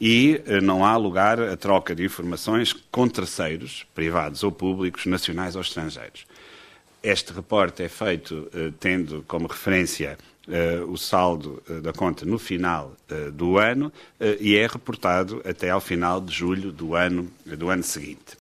[0.00, 5.56] e eh, não há lugar a troca de informações com terceiros, privados ou públicos, nacionais
[5.56, 6.24] ou estrangeiros.
[7.02, 12.96] Este reporte é feito eh, tendo como referência Uh, o saldo da conta no final
[13.32, 13.92] do ano
[14.40, 18.41] e é reportado até ao final de julho do ano, do ano seguinte.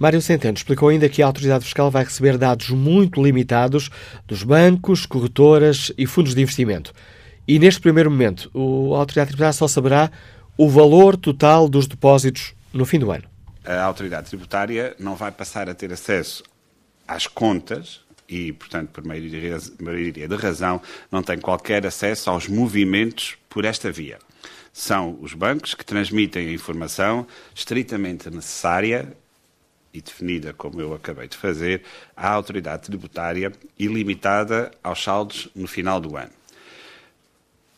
[0.00, 3.90] Mário Centeno explicou ainda que a autoridade fiscal vai receber dados muito limitados
[4.26, 6.94] dos bancos, corretoras e fundos de investimento.
[7.46, 8.50] E neste primeiro momento,
[8.94, 10.10] a autoridade tributária só saberá
[10.56, 13.24] o valor total dos depósitos no fim do ano.
[13.62, 16.44] A autoridade tributária não vai passar a ter acesso
[17.06, 20.80] às contas e, portanto, por maioria de razão,
[21.12, 24.18] não tem qualquer acesso aos movimentos por esta via.
[24.72, 29.14] São os bancos que transmitem a informação estritamente necessária
[29.92, 31.82] e definida, como eu acabei de fazer,
[32.16, 36.30] à autoridade tributária e limitada aos saldos no final do ano.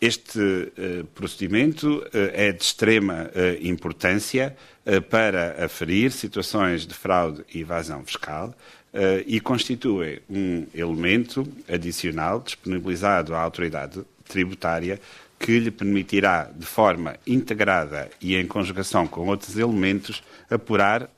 [0.01, 4.57] Este uh, procedimento uh, é de extrema uh, importância
[5.11, 8.53] para aferir situações de fraude e evasão fiscal
[9.25, 15.01] e constitui um elemento adicional disponibilizado à autoridade tributária
[15.39, 21.09] que lhe permitirá, de forma integrada e em conjugação com outros elementos, apurar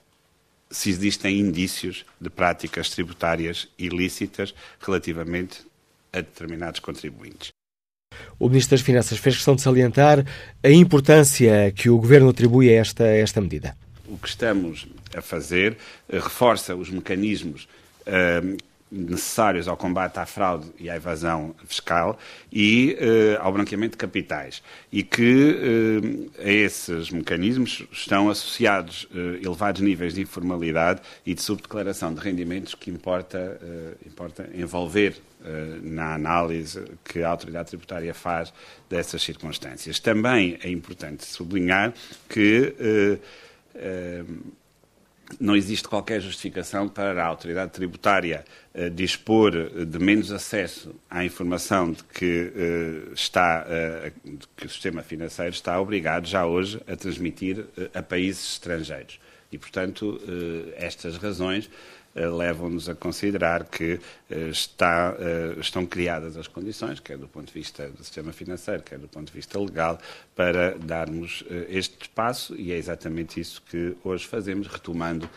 [0.75, 5.61] se existem indícios de práticas tributárias ilícitas relativamente
[6.13, 7.51] a determinados contribuintes.
[8.39, 10.25] O Ministro das Finanças fez questão de salientar
[10.63, 13.77] a importância que o Governo atribui a esta, a esta medida.
[14.09, 15.77] O que estamos a fazer
[16.11, 17.69] reforça os mecanismos
[18.07, 18.57] uh,
[18.95, 22.17] necessários ao combate à fraude e à evasão fiscal
[22.53, 24.63] e uh, ao branqueamento de capitais.
[24.93, 31.43] E que uh, a esses mecanismos estão associados uh, elevados níveis de informalidade e de
[31.43, 33.61] subdeclaração de rendimentos que importa,
[34.07, 35.17] importa envolver
[35.83, 38.53] na análise que a autoridade tributária faz
[38.89, 39.99] dessas circunstâncias.
[39.99, 41.93] Também é importante sublinhar
[42.29, 42.75] que
[45.41, 48.45] não existe qualquer justificação para a autoridade tributária
[48.75, 49.53] uh, dispor
[49.85, 53.67] de menos acesso à informação de que, uh, está,
[54.57, 59.19] que o sistema financeiro está obrigado já hoje a transmitir a países estrangeiros.
[59.53, 60.21] E, portanto,
[60.77, 61.71] estas razões
[62.15, 63.99] levam-nos a considerar que
[64.51, 65.17] está,
[65.61, 69.27] estão criadas as condições, quer do ponto de vista do sistema financeiro, quer do ponto
[69.27, 69.99] de vista legal,
[70.35, 75.29] para darmos este espaço e é exatamente isso que hoje fazemos, retomando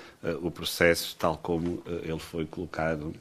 [0.42, 3.14] o processo tal como ele foi colocado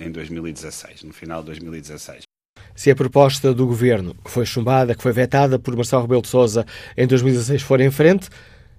[0.00, 2.22] em 2016, no final de 2016.
[2.74, 6.28] Se a proposta do governo, que foi chumbada, que foi vetada por Marcelo Rebelo de
[6.28, 8.28] Sousa em 2016, for em frente,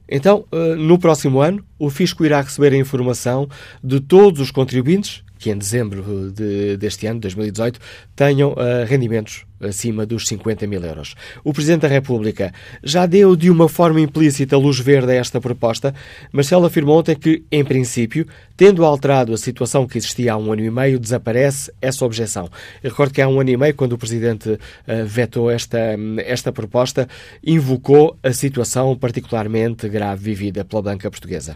[0.10, 3.48] então, eh, no próximo ano, o Fisco irá receber a informação
[3.84, 7.80] de todos os contribuintes que em dezembro de, deste ano, 2018,
[8.16, 11.16] tenham uh, rendimentos acima dos 50 mil euros.
[11.44, 15.94] O Presidente da República já deu de uma forma implícita luz verde a esta proposta.
[16.32, 20.64] Marcelo afirmou ontem que, em princípio, tendo alterado a situação que existia há um ano
[20.64, 22.50] e meio, desaparece essa objeção.
[22.84, 24.60] Eu recordo que há um ano e meio, quando o Presidente uh,
[25.06, 25.78] vetou esta,
[26.26, 27.08] esta proposta,
[27.46, 31.56] invocou a situação particularmente grave vivida pela banca portuguesa.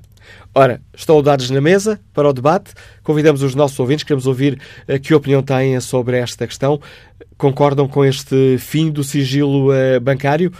[0.53, 2.73] Ora, estão dados na mesa para o debate.
[3.03, 6.79] Convidamos os nossos ouvintes, queremos ouvir uh, que opinião têm sobre esta questão.
[7.37, 10.51] Concordam com este fim do sigilo uh, bancário?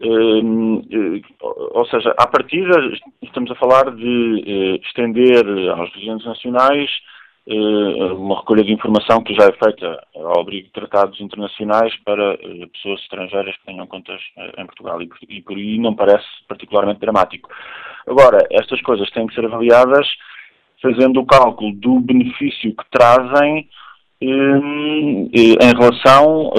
[0.00, 2.74] Ehm, eh, ou seja, à partida
[3.22, 6.90] estamos a falar de eh, estender aos regentes nacionais
[7.46, 12.36] eh, uma recolha de informação que já é feita ao abrigo de tratados internacionais para
[12.72, 14.20] pessoas estrangeiras que tenham contas
[14.58, 17.48] em Portugal e por aí não parece particularmente dramático.
[18.06, 20.08] Agora, estas coisas têm que ser avaliadas
[20.82, 23.68] fazendo o cálculo do benefício que trazem
[24.20, 26.50] ehm, em relação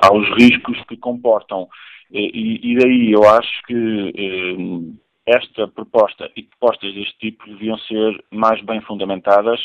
[0.00, 1.68] aos riscos que comportam.
[2.14, 8.24] E, e daí eu acho que eh, esta proposta e propostas deste tipo deviam ser
[8.30, 9.60] mais bem fundamentadas,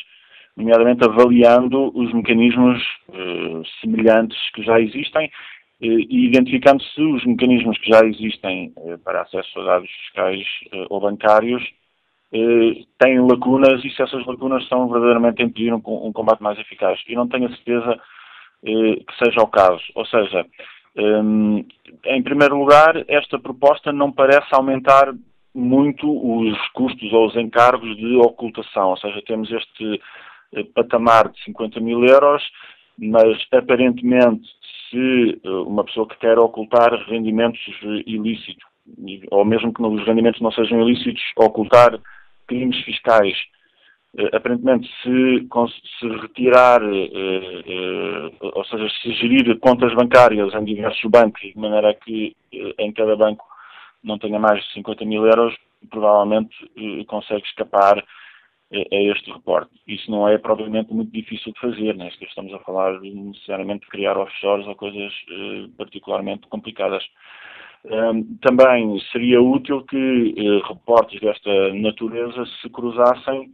[0.58, 2.82] nomeadamente avaliando os mecanismos
[3.14, 5.26] eh, semelhantes que já existem
[5.82, 10.44] eh, e identificando se os mecanismos que já existem eh, para acesso a dados fiscais
[10.74, 11.64] eh, ou bancários
[12.34, 17.00] eh, têm lacunas e se essas lacunas são verdadeiramente impedir um, um combate mais eficaz.
[17.08, 18.00] E não tenho a certeza
[18.62, 19.82] que seja o caso.
[19.96, 20.46] Ou seja,
[20.98, 25.14] em primeiro lugar, esta proposta não parece aumentar
[25.54, 30.02] muito os custos ou os encargos de ocultação, ou seja, temos este
[30.54, 32.44] eh, patamar de 50 mil euros,
[32.98, 34.48] mas aparentemente
[34.90, 37.60] se eh, uma pessoa que quer ocultar rendimentos
[38.06, 38.64] ilícitos,
[39.32, 42.00] ou mesmo que os rendimentos não sejam ilícitos, ocultar
[42.48, 43.36] crimes fiscais
[44.34, 45.48] aparentemente, se,
[46.00, 51.94] se retirar, uh, uh, ou seja, se gerir contas bancárias em diversos bancos, de maneira
[51.94, 53.46] que em cada banco
[54.04, 55.56] não tenha mais de 50 mil euros,
[55.90, 56.56] provavelmente
[57.08, 58.04] consegue escapar
[58.72, 59.72] a este reporte.
[59.88, 62.10] Isso não é provavelmente muito difícil de fazer, né?
[62.22, 65.14] estamos a falar necessariamente de criar offshores ou coisas
[65.78, 67.04] particularmente complicadas.
[68.42, 73.52] também seria útil que reportes desta natureza se cruzassem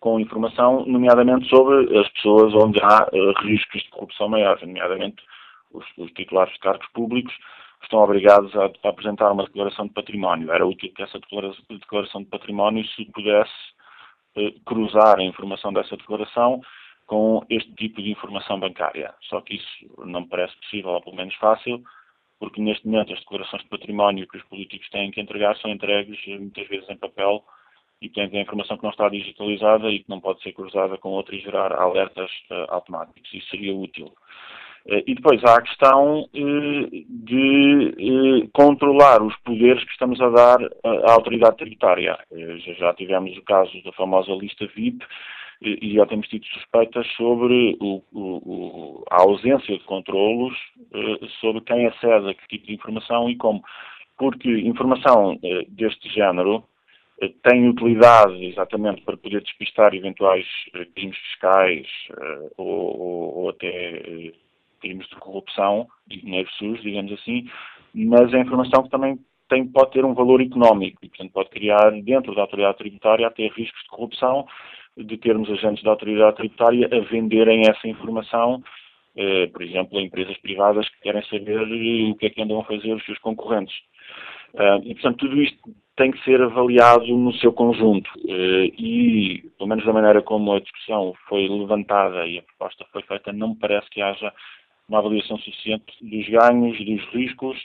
[0.00, 5.22] com informação, nomeadamente sobre as pessoas onde há uh, riscos de corrupção maiores, nomeadamente
[5.72, 7.32] os, os, titulares de cargos públicos
[7.82, 10.50] estão obrigados a, a, apresentar uma declaração de património.
[10.50, 13.52] Era útil que essa declaração de património se pudesse
[14.36, 16.62] uh, cruzar a informação dessa declaração
[17.06, 19.12] com este tipo de informação bancária.
[19.28, 21.82] Só que isso não parece possível, ou pelo menos fácil,
[22.38, 26.18] porque neste momento as declarações de património que os políticos têm que entregar são entregues
[26.26, 27.44] eh, muitas vezes em papel
[28.00, 31.10] e portanto é informação que não está digitalizada e que não pode ser cruzada com
[31.10, 33.32] outra e gerar alertas uh, automáticos.
[33.32, 34.06] Isso seria útil.
[34.86, 40.58] Uh, e depois há a questão uh, de controlar os poderes que estamos a dar
[41.06, 42.18] à autoridade tributária.
[42.64, 45.04] Já, já, tivemos o caso da famosa lista VIP,
[45.62, 50.56] e já temos tido suspeitas sobre o, o, a ausência de controlos
[51.38, 53.62] sobre quem acede a que tipo de informação e como.
[54.16, 55.38] Porque informação
[55.68, 56.64] deste género
[57.42, 60.46] tem utilidade exatamente para poder despistar eventuais
[60.94, 61.86] crimes fiscais
[62.56, 64.32] ou, ou, ou até
[64.80, 67.48] crimes de corrupção e dinheiro sujo, digamos assim,
[67.94, 71.90] mas é informação que também tem, pode ter um valor económico e, portanto, pode criar
[72.02, 74.46] dentro da autoridade tributária até riscos de corrupção,
[74.96, 78.62] de termos agentes da autoridade tributária a venderem essa informação,
[79.16, 81.60] eh, por exemplo, a empresas privadas que querem saber
[82.10, 83.74] o que é que andam a fazer os seus concorrentes.
[84.54, 85.58] Uh, e, portanto, tudo isto
[86.00, 88.08] tem que ser avaliado no seu conjunto.
[88.24, 93.02] Uh, e, pelo menos da maneira como a discussão foi levantada e a proposta foi
[93.02, 94.32] feita, não me parece que haja
[94.88, 97.58] uma avaliação suficiente dos ganhos, dos riscos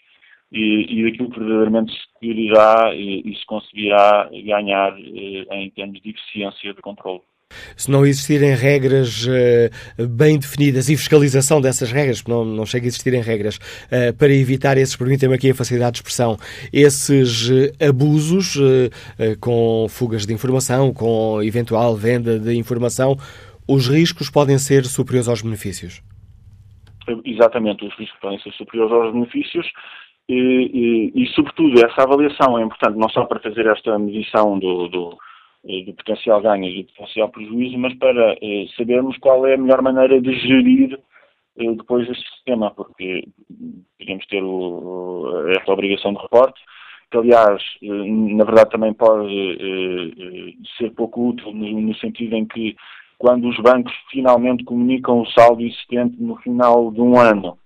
[0.51, 6.01] e, e daquilo que verdadeiramente se irá e, e, se conseguirá ganhar eh, em termos
[6.01, 7.22] de eficiência de controle.
[7.78, 12.86] Se não existirem regras uh, bem definidas e fiscalização dessas regras, porque não, não chega
[12.86, 16.38] a existirem regras, uh, para evitar esses, permitem-me aqui a facilidade de expressão,
[16.74, 18.58] esses uh, abusos
[19.40, 23.16] com fugas de informação, com eventual venda de informação,
[23.68, 26.02] os riscos podem ser superiores aos benefícios?
[27.24, 29.68] Exatamente, os riscos podem ser superiores aos benefícios
[30.28, 34.88] e, e, e, sobretudo, essa avaliação é importante não só para fazer esta medição do,
[34.88, 35.18] do,
[35.66, 39.82] do potencial ganho e do potencial prejuízo, mas para eh, sabermos qual é a melhor
[39.82, 41.00] maneira de gerir
[41.58, 43.28] eh, depois este sistema, porque
[43.98, 46.62] podemos ter o, esta obrigação de reporte,
[47.10, 49.34] que aliás, eh, na verdade também pode
[50.78, 52.76] ser pouco útil no sentido em que
[53.18, 57.58] quando os bancos finalmente comunicam o saldo existente no final de um ano,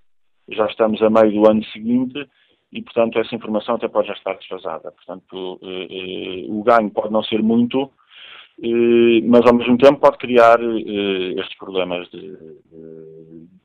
[0.47, 2.27] já estamos a meio do ano seguinte,
[2.71, 4.91] e, portanto, essa informação até pode já estar desfasada.
[4.91, 7.91] Portanto, eh, eh, o ganho pode não ser muito,
[8.61, 12.37] eh, mas ao mesmo tempo pode criar estes problemas de,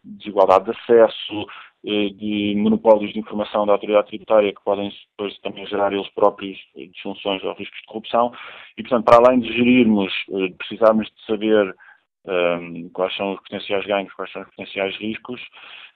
[0.03, 1.47] desigualdade de acesso,
[1.85, 7.45] de monopólios de informação da autoridade tributária que podem depois também gerar eles próprios disfunções
[7.45, 8.33] ou riscos de corrupção
[8.79, 10.11] e, portanto, para além de gerirmos,
[10.57, 11.75] precisarmos de saber
[12.27, 15.41] um, quais são os potenciais ganhos, quais são os potenciais riscos.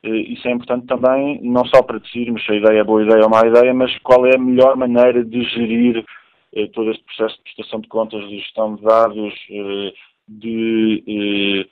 [0.04, 3.24] Uh, isso é importante também, não só para decidirmos se a ideia é boa ideia
[3.24, 7.36] ou má ideia, mas qual é a melhor maneira de gerir uh, todo este processo
[7.36, 9.92] de prestação de contas, de gestão de dados, uh,
[10.28, 11.66] de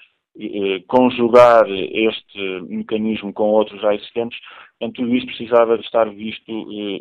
[0.87, 4.39] conjugar este mecanismo com outros já existentes.
[4.79, 6.53] Portanto, tudo isso precisava de estar visto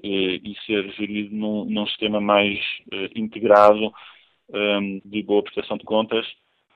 [0.02, 2.58] e ser gerido num, num sistema mais
[3.14, 3.92] integrado
[4.54, 6.26] um, de boa prestação de contas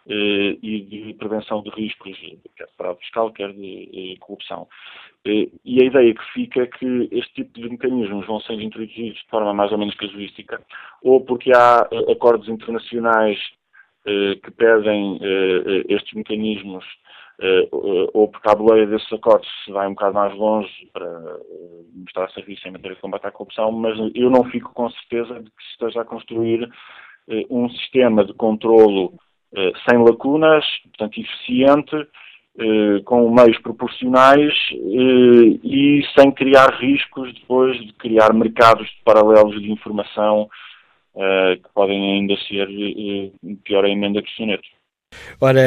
[0.09, 2.17] e de prevenção de riscos,
[2.55, 4.67] quer de fraude fiscal, quer de eh, corrupção.
[5.25, 9.19] Eh, e a ideia que fica é que este tipo de mecanismos vão sendo introduzidos
[9.19, 10.61] de forma mais ou menos casuística,
[11.03, 13.39] ou porque há acordos internacionais
[14.41, 15.19] que pedem
[15.87, 16.83] estes mecanismos,
[18.13, 21.37] ou porque a boleia desses acordos se vai um bocado mais longe para
[21.93, 25.51] mostrar serviço em matéria de combate à corrupção, mas eu não fico com certeza de
[25.51, 26.67] que se esteja a construir
[27.49, 29.28] um sistema de controlo eh,
[29.87, 31.95] sem lacunas, portanto eficiente,
[32.57, 39.71] eh, com meios proporcionais eh, e sem criar riscos depois de criar mercados paralelos de
[39.71, 40.49] informação
[41.11, 42.69] que podem ainda ser
[43.65, 44.63] pior emenda que soneto.
[45.41, 45.61] Ora,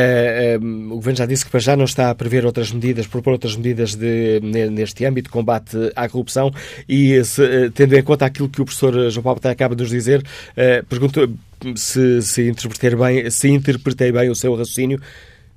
[0.60, 3.56] o Governo já disse que para já não está a prever outras medidas, propor outras
[3.56, 6.50] medidas de, neste âmbito de combate à corrupção
[6.88, 10.22] e, se, tendo em conta aquilo que o professor João Paulo acaba de nos dizer,
[10.88, 11.34] pergunto,
[11.74, 12.52] se, se,
[12.96, 15.00] bem, se interpretei bem o seu raciocínio,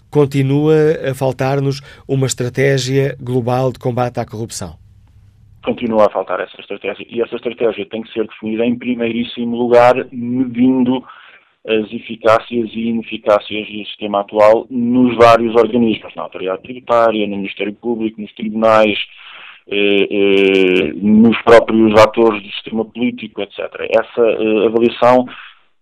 [0.09, 0.75] continua
[1.11, 4.77] a faltar-nos uma estratégia global de combate à corrupção.
[5.63, 7.05] Continua a faltar essa estratégia.
[7.09, 11.03] E essa estratégia tem que ser definida, em primeiríssimo lugar, medindo
[11.67, 17.73] as eficácias e ineficácias do sistema atual nos vários organismos, na autoridade tributária, no Ministério
[17.73, 18.97] Público, nos tribunais,
[19.67, 23.59] eh, eh, nos próprios atores do sistema político, etc.
[23.89, 25.25] Essa eh, avaliação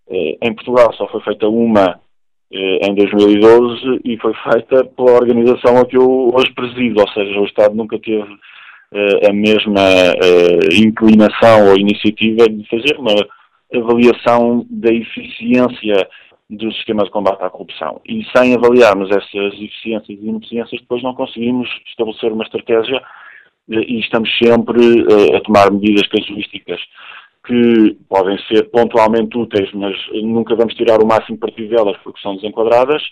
[0.10, 2.00] eh, em Portugal só foi feita uma
[2.52, 7.40] eh, em 2012 e foi feita pela organização a que eu hoje presido, ou seja,
[7.40, 8.32] o Estado nunca teve
[8.94, 9.82] eh, a mesma
[10.78, 13.16] inclinação ou iniciativa de fazer uma
[13.75, 16.08] avaliação da eficiência
[16.50, 18.00] do sistema de combate à corrupção.
[18.08, 23.01] E sem avaliarmos essas eficiências e ineficiências, depois não conseguimos estabelecer uma estratégia
[23.70, 26.80] e estamos sempre a tomar medidas casuísticas
[27.46, 32.36] que podem ser pontualmente úteis, mas nunca vamos tirar o máximo partido delas porque são
[32.36, 33.03] desenquadradas,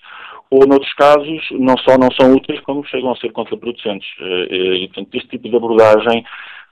[0.50, 4.08] ou noutros casos não só não são úteis, como chegam a ser contraproducentes.
[4.20, 6.26] Eh, eh, e, portanto, este tipo de abordagem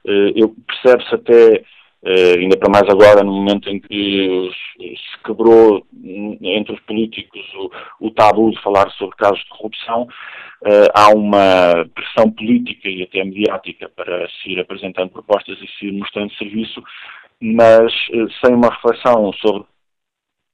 [0.05, 0.31] eh,
[0.67, 1.63] percebe-se até
[2.01, 5.86] Uh, ainda para mais agora, no momento em que se quebrou
[6.41, 11.86] entre os políticos o, o tabu de falar sobre casos de corrupção, uh, há uma
[11.94, 16.82] pressão política e até mediática para se ir apresentando propostas e se ir mostrando serviço,
[17.41, 19.65] mas uh, sem uma reflexão sobre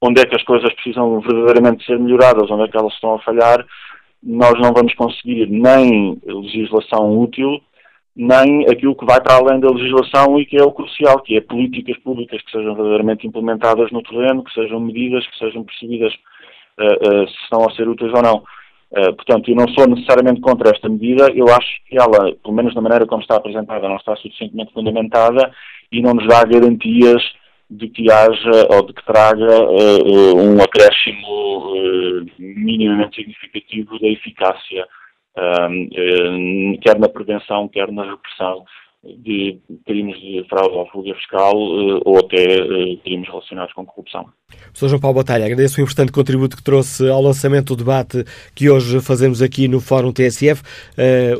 [0.02, 3.20] onde é que as coisas precisam verdadeiramente ser melhoradas, onde é que elas estão a
[3.20, 3.64] falhar,
[4.20, 7.60] nós não vamos conseguir nem legislação útil,
[8.16, 11.40] nem aquilo que vai para além da legislação e que é o crucial, que é
[11.42, 16.14] políticas públicas que sejam verdadeiramente implementadas no terreno, que sejam medidas, que sejam percebidas
[16.78, 18.42] uh, uh, se estão a ser úteis ou não.
[18.90, 22.74] Uh, portanto, eu não sou necessariamente contra esta medida, eu acho que ela, pelo menos
[22.74, 25.52] da maneira como está apresentada, não está suficientemente fundamentada
[25.92, 27.22] e não nos dá garantias
[27.68, 29.60] de que haja ou de que traga
[30.36, 31.74] um acréscimo
[32.38, 34.86] minimamente significativo da eficácia
[36.82, 38.64] quer na prevenção, quer na repressão
[39.18, 44.26] de crimes de fraude ou fuga fiscal uh, ou até uh, crimes relacionados com corrupção.
[44.74, 44.88] Sr.
[44.88, 48.24] João Paulo Batalha, agradeço o importante contributo que trouxe ao lançamento do debate
[48.54, 50.62] que hoje fazemos aqui no Fórum TSF.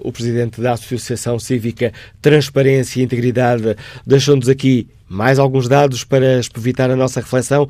[0.02, 3.76] O Presidente da Associação Cívica Transparência e Integridade
[4.06, 7.68] deixou-nos aqui mais alguns dados para evitar a nossa reflexão.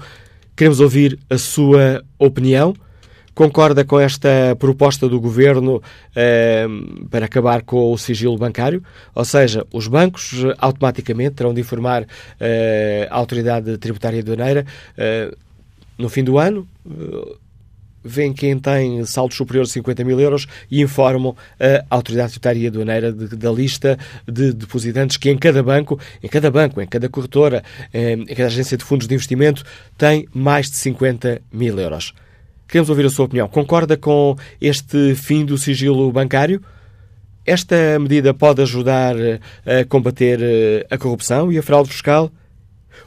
[0.56, 2.74] Queremos ouvir a sua opinião.
[3.36, 5.82] Concorda com esta proposta do Governo
[6.14, 6.66] eh,
[7.10, 8.82] para acabar com o sigilo bancário?
[9.14, 12.06] Ou seja, os bancos eh, automaticamente terão de informar
[12.40, 14.64] eh, a Autoridade Tributária Aduaneira
[14.96, 15.30] eh,
[15.98, 16.66] no fim do ano?
[16.90, 17.36] Eh,
[18.02, 23.12] vêem quem tem saldos superiores a 50 mil euros e informam a Autoridade Tributária Aduaneira
[23.12, 27.62] de, da lista de depositantes que em cada banco, em cada banco, em cada corretora,
[27.92, 29.62] eh, em cada agência de fundos de investimento
[29.98, 32.14] tem mais de 50 mil euros.
[32.68, 33.48] Queremos ouvir a sua opinião.
[33.48, 36.60] Concorda com este fim do sigilo bancário?
[37.44, 39.14] Esta medida pode ajudar
[39.64, 42.30] a combater eh, a corrupção e a fraude fiscal?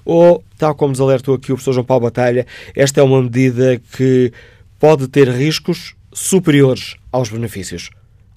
[0.06, 3.82] Ou, tal como nos alertou aqui o professor João Paulo Batalha, esta é uma medida
[3.98, 4.32] que
[4.80, 7.90] pode ter riscos superiores aos benefícios?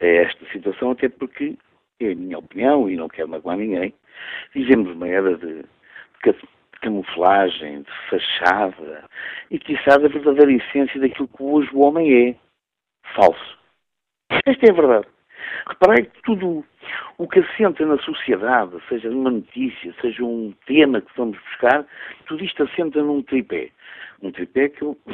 [0.00, 1.56] a esta situação, até porque
[2.00, 3.94] é a minha opinião e não quero magoar ninguém,
[4.52, 6.34] vivemos uma era de, de
[6.80, 9.04] camuflagem, de fachada
[9.50, 12.36] e, quiçá, da verdadeira essência daquilo que hoje o homem é.
[13.14, 13.58] Falso.
[14.46, 15.06] Esta é a verdade.
[15.66, 16.64] Reparei que tudo
[17.18, 21.86] o que assenta na sociedade, seja uma notícia, seja um tema que vamos buscar,
[22.26, 23.70] tudo isto assenta num tripé.
[24.22, 24.98] Um tripé que eu,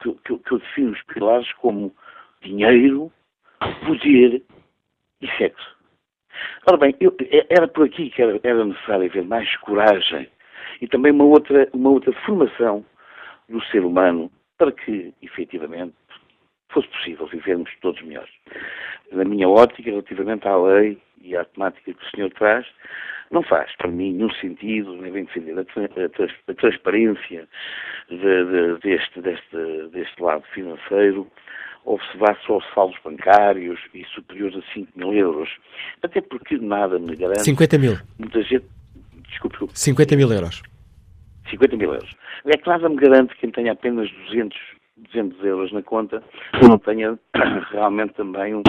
[0.00, 1.94] que, que, que eu defino os pilares como
[2.40, 3.12] dinheiro,
[3.84, 4.42] poder
[5.22, 5.76] e sexo.
[6.66, 10.28] Ora bem, eu, é, era por aqui que era, era, necessário haver mais coragem
[10.80, 12.84] e também uma outra, uma outra formação
[13.48, 15.94] do ser humano para que, efetivamente,
[16.70, 18.30] fosse possível vivermos todos melhores.
[19.12, 22.66] Na minha ótica, relativamente à lei e à temática que o senhor traz,
[23.30, 27.48] não faz, para mim, nenhum sentido, devem defender a, a, a transparência
[28.08, 31.26] de, de, deste, deste, deste lado financeiro,
[31.84, 35.48] ou se vá só aos saldos bancários e superiores a 5 mil euros.
[36.02, 37.42] Até porque nada me garante.
[37.42, 37.98] 50 mil.
[38.18, 38.66] Muita gente.
[39.28, 39.78] Desculpe, desculpe.
[39.78, 40.62] 50 mil euros.
[41.50, 42.10] 50 mil euros.
[42.46, 44.58] É que nada me garante que quem tenha apenas 200,
[44.96, 46.22] 200 euros na conta
[46.62, 47.18] não tenha
[47.72, 48.62] realmente também um,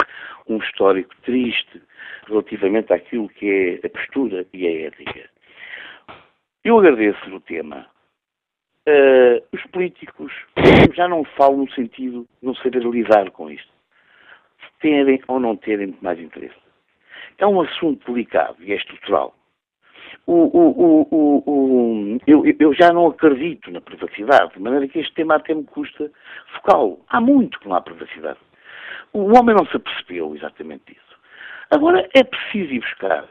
[0.48, 1.82] um histórico triste
[2.28, 5.30] relativamente àquilo que é a postura e a ética.
[6.64, 7.86] Eu agradeço o tema,
[8.86, 10.34] Uh, os políticos
[10.94, 13.72] já não falam no sentido de não saber lidar com isto.
[14.82, 16.56] Terem ou não terem mais interesse.
[17.38, 19.34] É um assunto delicado e é estrutural.
[20.28, 25.36] O, o, o, eu, eu, já não acredito na privacidade, de maneira que este tema
[25.36, 26.12] até me custa
[26.56, 27.00] focal.
[27.10, 28.40] Há muito que não há privacidade.
[29.14, 31.20] O homem não se apercebeu exatamente disso.
[31.72, 33.26] Agora é preciso ir buscar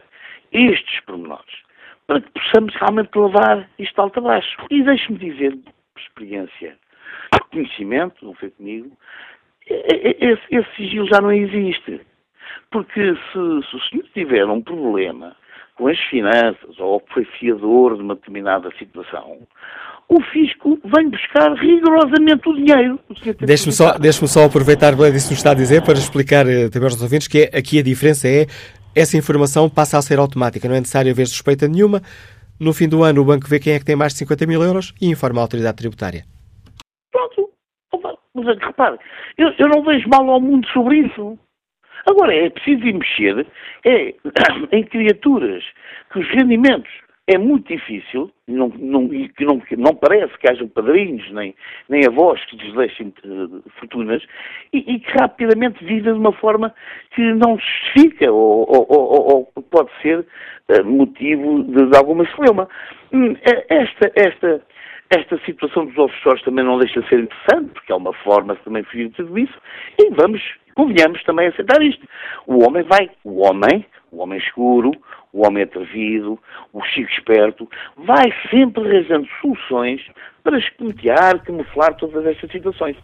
[0.51, 1.63] estes pormenores
[2.07, 4.57] para que possamos realmente levar isto alto a baixo.
[4.71, 5.57] E deixe-me dizer,
[5.95, 6.77] por experiência,
[7.31, 8.91] por conhecimento, não foi comigo,
[9.67, 12.01] esse, esse sigilo já não existe.
[12.71, 15.37] Porque se, se o senhor tiver um problema
[15.77, 19.39] com as finanças ou foi fiador de uma determinada situação,
[20.09, 22.99] o fisco vem buscar rigorosamente o dinheiro.
[23.41, 27.01] Deixe-me só, deixe só aproveitar o que está a dizer para explicar eh, também aos
[27.01, 28.47] ouvintes que é, aqui a diferença é
[28.95, 32.03] essa informação passa a ser automática, não é necessário haver suspeita nenhuma.
[32.61, 34.63] No fim do ano, o banco vê quem é que tem mais de 50 mil
[34.63, 36.25] euros e informa a autoridade tributária.
[37.11, 37.51] Pronto.
[38.35, 38.99] Mas repare,
[39.37, 41.39] eu, eu não vejo mal ao mundo sobre isso.
[42.07, 43.47] Agora, é preciso ir mexer
[43.85, 44.15] é,
[44.73, 45.65] em criaturas
[46.13, 46.91] que os rendimentos
[47.33, 51.55] é muito difícil, não, não, que não, não parece que hajam padrinhos nem,
[51.89, 54.23] nem avós que lhes deixem uh, fortunas
[54.73, 56.75] e, e, que rapidamente vivem de uma forma
[57.15, 62.69] que não justifica ou, ou, ou, ou pode ser uh, motivo de, de alguma celeuma.
[63.13, 64.63] Hum, eh, esta, esta,
[65.11, 68.63] esta situação dos offshores também não deixa de ser interessante, porque é uma forma de
[68.63, 69.55] também fugir de tudo isso,
[69.99, 70.43] e vamos,
[70.75, 72.07] convenhamos também aceitar isto.
[72.47, 74.93] O homem vai, o homem, o homem escuro,
[75.33, 76.39] o homem atrevido,
[76.73, 80.03] o chico esperto, vai sempre arranjando soluções
[80.45, 82.97] para espentear, camuflar todas estas situações.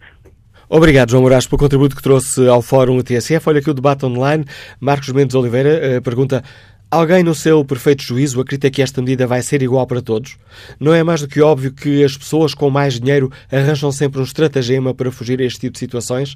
[0.71, 3.49] Obrigado, João Moraes, pelo contributo que trouxe ao Fórum TSF.
[3.49, 4.45] Olha aqui o debate online.
[4.79, 6.43] Marcos Mendes Oliveira uh, pergunta:
[6.91, 10.37] Alguém, no seu perfeito juízo, acredita que esta medida vai ser igual para todos?
[10.79, 14.23] Não é mais do que óbvio que as pessoas com mais dinheiro arranjam sempre um
[14.23, 16.35] estratagema para fugir a este tipo de situações?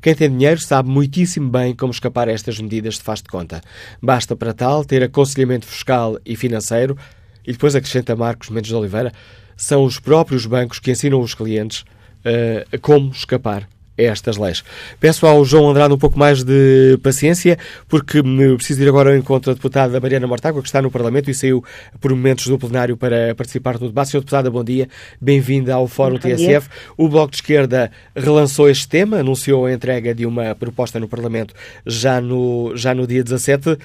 [0.00, 3.60] Quem tem dinheiro sabe muitíssimo bem como escapar a estas medidas de faz de conta.
[4.00, 6.96] Basta para tal ter aconselhamento fiscal e financeiro,
[7.44, 9.12] e depois acrescenta Marcos Mendes de Oliveira,
[9.56, 13.68] são os próprios bancos que ensinam os clientes uh, como escapar
[14.04, 14.62] estas leis.
[15.00, 17.58] Peço ao João Andrade um pouco mais de paciência,
[17.88, 18.22] porque
[18.56, 21.64] preciso ir agora ao encontro da deputada Mariana Mortágua, que está no Parlamento e saiu
[22.00, 24.10] por momentos do plenário para participar do debate.
[24.10, 24.88] Senhora deputada, bom dia.
[25.20, 26.68] Bem-vinda ao Fórum TSF.
[26.96, 31.54] O Bloco de Esquerda relançou este tema, anunciou a entrega de uma proposta no Parlamento
[31.84, 33.76] já no, já no dia 17.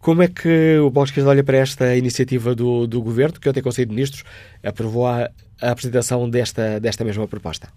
[0.00, 3.48] Como é que o Bloco de Esquerda olha para esta iniciativa do, do Governo, que
[3.48, 4.24] ontem o Conselho de Ministros
[4.62, 5.28] aprovou a,
[5.60, 7.68] a apresentação desta, desta mesma proposta?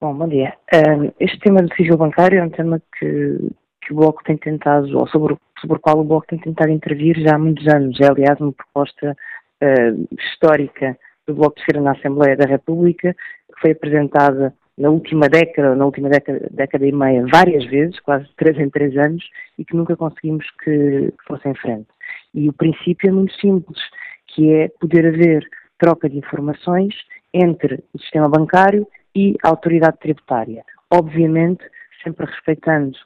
[0.00, 0.54] Bom, bom dia.
[0.72, 3.50] Um, este tema do sigilo bancário é um tema que,
[3.82, 7.18] que o Bloco tem tentado, ou sobre, sobre o qual o Bloco tem tentado intervir
[7.18, 7.98] já há muitos anos.
[8.00, 9.16] É, aliás, uma proposta
[9.60, 15.28] uh, histórica do Bloco de Esquerda na Assembleia da República, que foi apresentada na última
[15.28, 19.64] década, na última década, década e meia, várias vezes, quase três em três anos, e
[19.64, 21.88] que nunca conseguimos que, que fosse em frente.
[22.32, 23.80] E o princípio é muito simples,
[24.28, 25.44] que é poder haver
[25.76, 26.94] troca de informações
[27.34, 28.86] entre o sistema bancário
[29.18, 30.64] e a autoridade tributária.
[30.92, 31.64] Obviamente,
[32.04, 32.96] sempre respeitando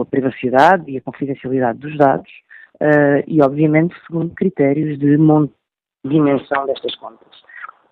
[0.00, 2.30] a privacidade e a confidencialidade dos dados
[2.80, 5.16] uh, e, obviamente, segundo critérios de
[6.04, 7.28] dimensão destas contas.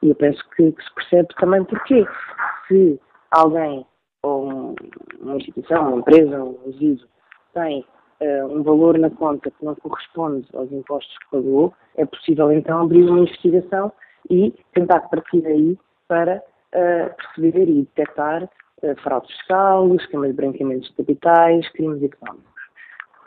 [0.02, 2.04] E eu penso que, que, se percebe também porquê.
[2.66, 3.87] Se alguém,
[4.24, 4.74] ou
[5.20, 7.06] uma instituição, uma empresa, um indivíduo,
[7.54, 7.85] tem
[8.20, 12.83] uh, um valor na conta que não corresponde aos impostos que pagou, é possível então
[12.83, 13.92] abrir uma investigação
[14.28, 15.78] e tentar partir daí
[16.09, 16.42] para
[16.74, 22.50] uh, perceber e detectar uh, fraude fiscal, esquema de branqueamento de capitais, crimes económicos.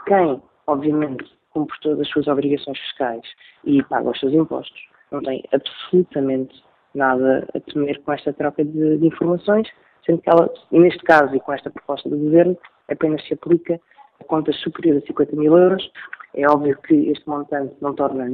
[0.05, 3.23] Quem, obviamente, cumpre todas as suas obrigações fiscais
[3.63, 8.97] e paga os seus impostos, não tem absolutamente nada a temer com esta troca de,
[8.97, 9.67] de informações,
[10.05, 12.57] sendo que ela, neste caso e com esta proposta do Governo,
[12.89, 13.79] apenas se aplica
[14.19, 15.89] a contas superiores a 50 mil euros.
[16.35, 18.25] É óbvio que este montante não torna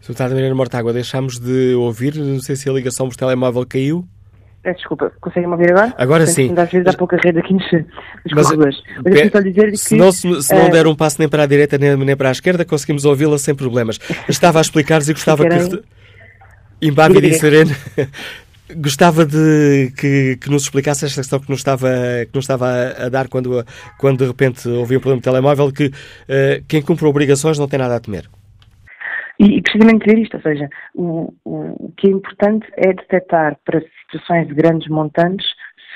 [0.00, 4.06] Deputada Mariana Mortágua, deixámos de ouvir, não sei se a ligação por telemóvel caiu.
[4.72, 5.94] Desculpa, conseguem-me ouvir agora?
[5.96, 6.52] Agora sim.
[6.56, 8.82] Às vezes há pouca rede aqui nos, nos corredores.
[9.04, 9.76] Mas só dizer que...
[9.76, 12.16] Se não, se, se não uh, der um passo nem para a direita nem, nem
[12.16, 13.98] para a esquerda, conseguimos ouvi-la sem problemas.
[14.28, 15.82] Estava a explicar-vos e gostava que...
[16.82, 17.74] Imbávid e sereno...
[18.78, 21.88] Gostava de que, que, nos explicasse esta questão que nos estava,
[22.24, 23.64] que nos estava a, a dar quando,
[23.96, 25.92] quando de repente ouvi um problema de telemóvel, que uh,
[26.66, 28.28] quem cumpre obrigações não tem nada a temer.
[29.38, 33.58] E, e precisamente dizer isto, ou seja, o, o, o que é importante é detectar
[33.64, 35.46] para situações de grandes montantes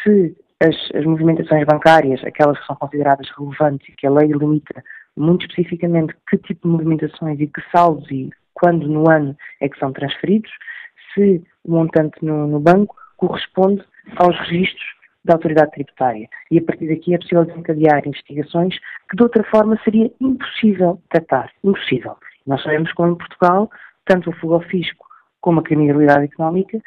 [0.02, 4.82] se as, as, movimentações bancárias, aquelas que são consideradas relevantes e que a lei limita
[5.16, 9.78] muito especificamente que tipo de movimentações e que saldos e quando no ano é que
[9.78, 10.50] são transferidos,
[11.14, 13.82] se o montante no, no banco corresponde
[14.16, 16.28] aos registros da autoridade tributária.
[16.50, 21.50] E a partir daqui é possível desencadear investigações que de outra forma seria impossível detectar.
[21.64, 22.16] Impossível.
[22.46, 23.70] Nós sabemos como em Portugal,
[24.04, 25.06] tanto o fogo ao fisco
[25.40, 26.78] como a criminalidade económica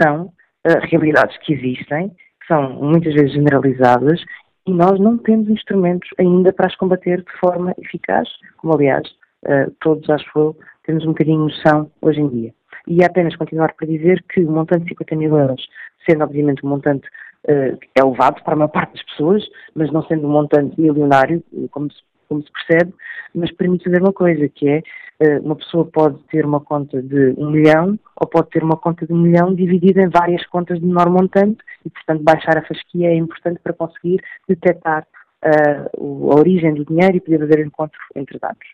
[0.00, 4.22] são uh, realidades que existem, que são muitas vezes generalizadas
[4.66, 9.08] e nós não temos instrumentos ainda para as combater de forma eficaz, como aliás
[9.44, 12.54] uh, todos, acho eu, temos um bocadinho noção hoje em dia.
[12.86, 15.66] E é apenas continuar para dizer que o montante de 50 mil euros,
[16.08, 17.08] sendo obviamente um montante
[17.48, 19.44] uh, elevado para a maior parte das pessoas,
[19.74, 21.98] mas não sendo um montante milionário, como se,
[22.32, 22.94] como se percebe,
[23.34, 24.82] mas permite fazer uma coisa, que é
[25.22, 29.06] uh, uma pessoa pode ter uma conta de um milhão ou pode ter uma conta
[29.06, 33.08] de um milhão dividida em várias contas de menor montante e, portanto, baixar a fasquia
[33.08, 35.06] é importante para conseguir detectar
[35.44, 38.66] uh, a origem do dinheiro e poder haver encontro entre dados.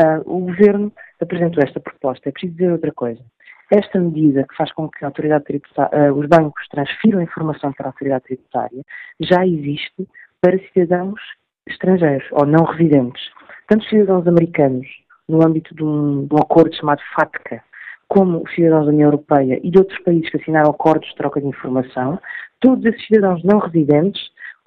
[0.00, 2.28] Uh, o Governo apresentou esta proposta.
[2.28, 3.20] É preciso dizer outra coisa.
[3.70, 7.86] Esta medida que faz com que a autoridade tributária, uh, os bancos transfiram informação para
[7.86, 8.82] a autoridade tributária
[9.20, 10.08] já existe
[10.40, 11.20] para cidadãos
[11.70, 13.22] estrangeiros ou não residentes.
[13.68, 14.86] Tanto cidadãos americanos,
[15.28, 17.62] no âmbito de um, de um acordo chamado FATCA,
[18.08, 21.40] como os cidadãos da União Europeia e de outros países que assinaram acordos de troca
[21.40, 22.18] de informação,
[22.60, 24.22] todos esses cidadãos não residentes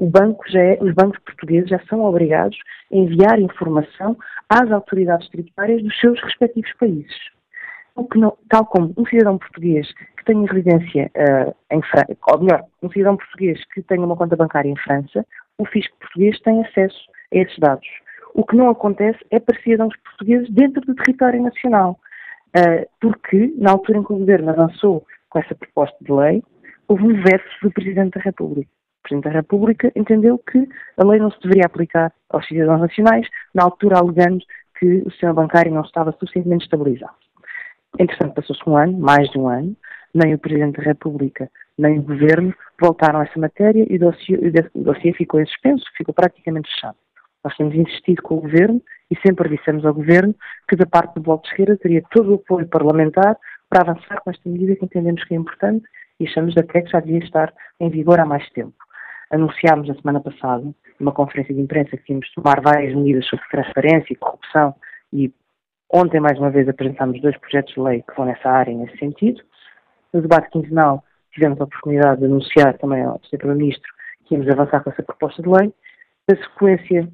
[0.10, 2.58] banco é, os bancos portugueses já são obrigados
[2.92, 4.18] a enviar informação
[4.50, 7.16] às autoridades tributárias dos seus respectivos países.
[8.16, 9.88] Não, tal como um cidadão português
[10.18, 14.36] que tenha residência uh, em França, ou melhor, um cidadão português que tenha uma conta
[14.36, 15.26] bancária em França,
[15.58, 17.00] o fisco português tem acesso
[17.34, 17.88] a esses dados.
[18.34, 22.00] O que não acontece é para cidadãos portugueses dentro do território nacional,
[22.56, 26.44] uh, porque na altura em que o governo avançou com essa proposta de lei,
[26.88, 28.70] houve um veto do Presidente da República.
[29.04, 33.64] Presidente da República entendeu que a lei não se deveria aplicar aos cidadãos nacionais, na
[33.64, 34.44] altura alegando
[34.80, 37.14] que o sistema bancário não estava suficientemente estabilizado.
[38.00, 39.76] Entretanto, passou-se um ano, mais de um ano,
[40.14, 44.38] nem o Presidente da República nem o Governo voltaram a essa matéria e o dossiê,
[44.74, 46.98] o dossiê ficou em suspenso, ficou praticamente fechado.
[47.44, 50.36] Nós temos insistido com o Governo e sempre dissemos ao Governo
[50.68, 53.38] que da parte do Bloco de Esquerda teria todo o apoio parlamentar
[53.70, 55.86] para avançar com esta medida que entendemos que é importante
[56.20, 58.76] e achamos até que já devia estar em vigor há mais tempo
[59.32, 60.64] anunciámos a semana passada,
[61.00, 64.76] numa conferência de imprensa, que tínhamos de tomar várias medidas sobre transparência e corrupção
[65.12, 65.34] e
[65.92, 69.42] ontem, mais uma vez, apresentámos dois projetos de lei que vão nessa área, nesse sentido.
[70.14, 73.38] No debate quinzenal, tivemos a oportunidade de anunciar também ao Sr.
[73.38, 73.92] Primeiro-Ministro
[74.26, 75.74] que íamos avançar com essa proposta de lei.
[76.28, 77.08] Na sequência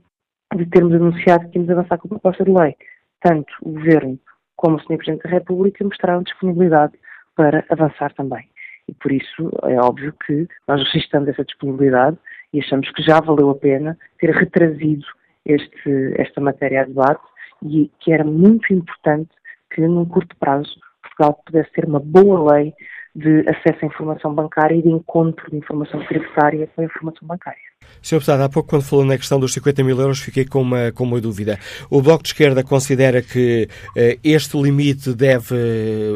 [0.55, 2.75] de termos anunciado que íamos avançar com a proposta de lei,
[3.21, 4.19] tanto o Governo
[4.55, 4.97] como o Sr.
[4.97, 6.93] Presidente da República mostraram disponibilidade
[7.35, 8.49] para avançar também.
[8.87, 12.17] E por isso é óbvio que nós registramos essa disponibilidade
[12.53, 15.05] e achamos que já valeu a pena ter retrazido
[15.45, 17.23] este, esta matéria a debate
[17.63, 19.29] e que era muito importante
[19.69, 22.73] que, num curto prazo, Portugal pudesse ter uma boa lei
[23.17, 27.57] de acesso à informação bancária e de encontro de informação tributária com a informação bancária.
[27.99, 28.17] Sr.
[28.17, 31.03] Deputado, há pouco, quando falou na questão dos 50 mil euros, fiquei com uma, com
[31.03, 31.57] uma dúvida.
[31.89, 35.55] O Bloco de Esquerda considera que uh, este limite deve,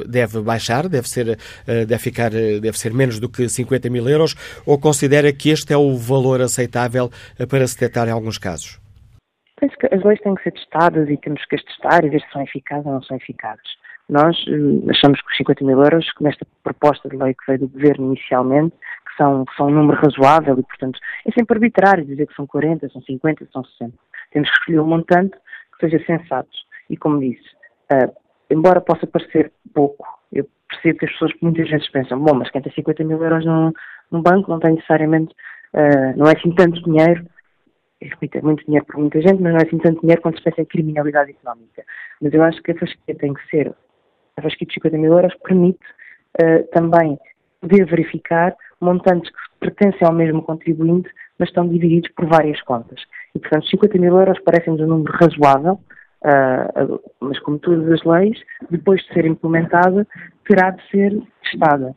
[0.07, 4.07] deve baixar, deve ser, uh, deve, ficar, uh, deve ser menos do que 50 mil
[4.07, 7.09] euros, ou considera que este é o valor aceitável
[7.49, 8.79] para se detectar em alguns casos?
[9.59, 12.21] Penso que as leis têm que ser testadas e temos que as testar e ver
[12.21, 13.81] se são eficazes ou não são eficazes.
[14.11, 17.69] Nós uh, achamos que os 50 mil euros, nesta proposta de lei que veio do
[17.69, 18.75] Governo inicialmente,
[19.07, 22.45] que são, que são um número razoável e, portanto, é sempre arbitrário dizer que são
[22.45, 23.93] 40, são 50, são 60.
[24.31, 26.49] Temos que escolher um montante que seja sensato.
[26.89, 27.47] E, como disse,
[27.93, 28.13] uh,
[28.49, 32.61] embora possa parecer pouco, eu percebo que as pessoas muitas vezes pensam, bom, mas quem
[32.61, 33.71] tem 50 mil euros num,
[34.11, 35.33] num banco não tem necessariamente,
[35.73, 37.25] uh, não é assim tanto dinheiro,
[38.01, 40.43] repito, é muito dinheiro para muita gente, mas não é assim tanto dinheiro quando se
[40.43, 41.85] pensa em criminalidade económica.
[42.21, 43.73] Mas eu acho que a fasquia tem que ser
[44.41, 45.79] a fasquia de 50 mil euros permite
[46.41, 47.17] uh, também
[47.61, 53.01] poder verificar montantes que pertencem ao mesmo contribuinte, mas estão divididos por várias contas.
[53.35, 55.79] E, portanto, 50 mil euros parece-nos um número razoável,
[56.25, 60.07] uh, mas como todas as leis, depois de ser implementada,
[60.47, 61.95] terá de ser testada.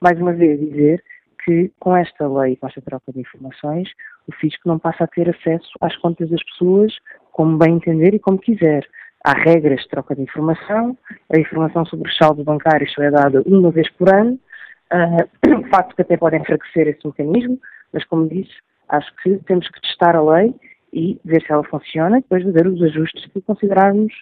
[0.00, 1.02] Mais uma vez, dizer
[1.44, 3.88] que com esta lei, com esta troca de informações,
[4.26, 6.92] o fisco não passa a ter acesso às contas das pessoas
[7.32, 8.86] como bem entender e como quiser.
[9.26, 10.96] Há regras de troca de informação,
[11.34, 14.38] a informação sobre os saldos bancários só é dada uma vez por ano,
[14.94, 17.58] uh, facto que até pode enfraquecer esse mecanismo,
[17.92, 18.52] mas como disse,
[18.88, 20.54] acho que temos que testar a lei
[20.92, 24.12] e ver se ela funciona e depois fazer os ajustes que considerarmos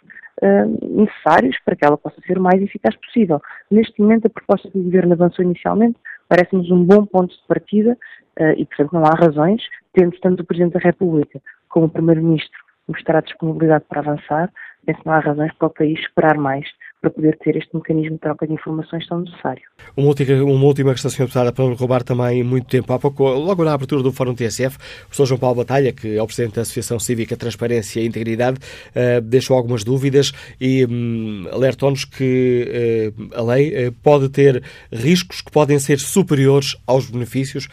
[0.43, 3.43] uh, necessários para que ela possa ser o mais eficaz possível.
[3.71, 5.99] Neste momento, a proposta que o Governo avançou inicialmente
[6.31, 7.93] parece-nos um bom ponto de partida
[8.41, 9.63] uh, e, portanto, não há razões,
[9.93, 14.51] tendo tanto o Presidente da República como o Primeiro-Ministro mostrar disponibilidade para avançar,
[14.85, 16.67] penso que não há razões para o país esperar mais
[17.05, 19.63] para poder ter este mecanismo de troca de informações tão necessário.
[19.95, 21.25] Uma última, uma última questão, Sr.
[21.25, 22.91] Deputada, para não roubar também muito tempo.
[22.95, 24.79] Há pouco, logo na abertura do Fórum TSF,
[25.11, 25.27] o Sr.
[25.27, 29.55] João Paulo Batalha, que é o Presidente da Associação Cívica Transparência e Integridade, uh, deixou
[29.55, 35.79] algumas dúvidas e um, alertou-nos que uh, a lei uh, pode ter riscos que podem
[35.79, 37.69] ser superiores aos benefícios,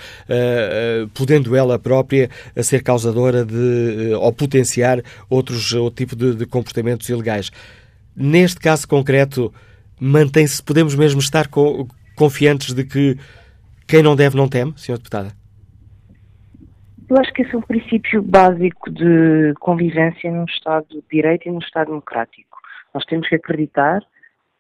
[1.13, 7.51] podendo ela própria ser causadora de, ou potenciar outros, outro tipo de, de comportamentos ilegais.
[8.15, 9.53] Neste caso concreto,
[9.99, 13.17] mantém-se, podemos mesmo estar co confiantes de que
[13.87, 14.97] quem não deve não teme, Sr.
[14.97, 15.31] Deputada?
[17.09, 21.51] Eu acho que esse é um princípio básico de convivência num Estado de Direito e
[21.51, 22.57] num Estado democrático.
[22.93, 24.01] Nós temos que acreditar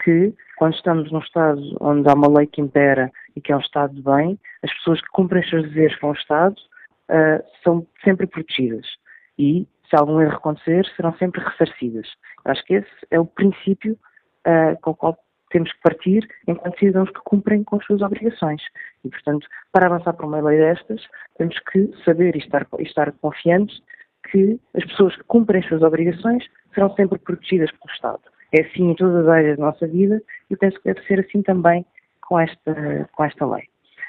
[0.03, 3.61] que, quando estamos num Estado onde há uma lei que impera e que é um
[3.61, 6.55] Estado de bem, as pessoas que cumprem os seus deveres com o Estado
[7.09, 8.85] uh, são sempre protegidas.
[9.39, 12.07] E se algum erro acontecer, serão sempre ressarcidas.
[12.45, 13.99] Acho que esse é o princípio
[14.47, 15.17] uh, com o qual
[15.51, 18.61] temos que partir enquanto cidadãos que cumprem com as suas obrigações.
[19.03, 21.05] E, portanto, para avançar para uma lei destas,
[21.37, 23.81] temos que saber e estar, e estar confiantes
[24.31, 28.21] que as pessoas que cumprem as suas obrigações serão sempre protegidas pelo Estado.
[28.53, 31.41] É assim em todas as áreas da nossa vida e penso que deve ser assim
[31.41, 31.85] também
[32.21, 33.63] com esta, com esta lei.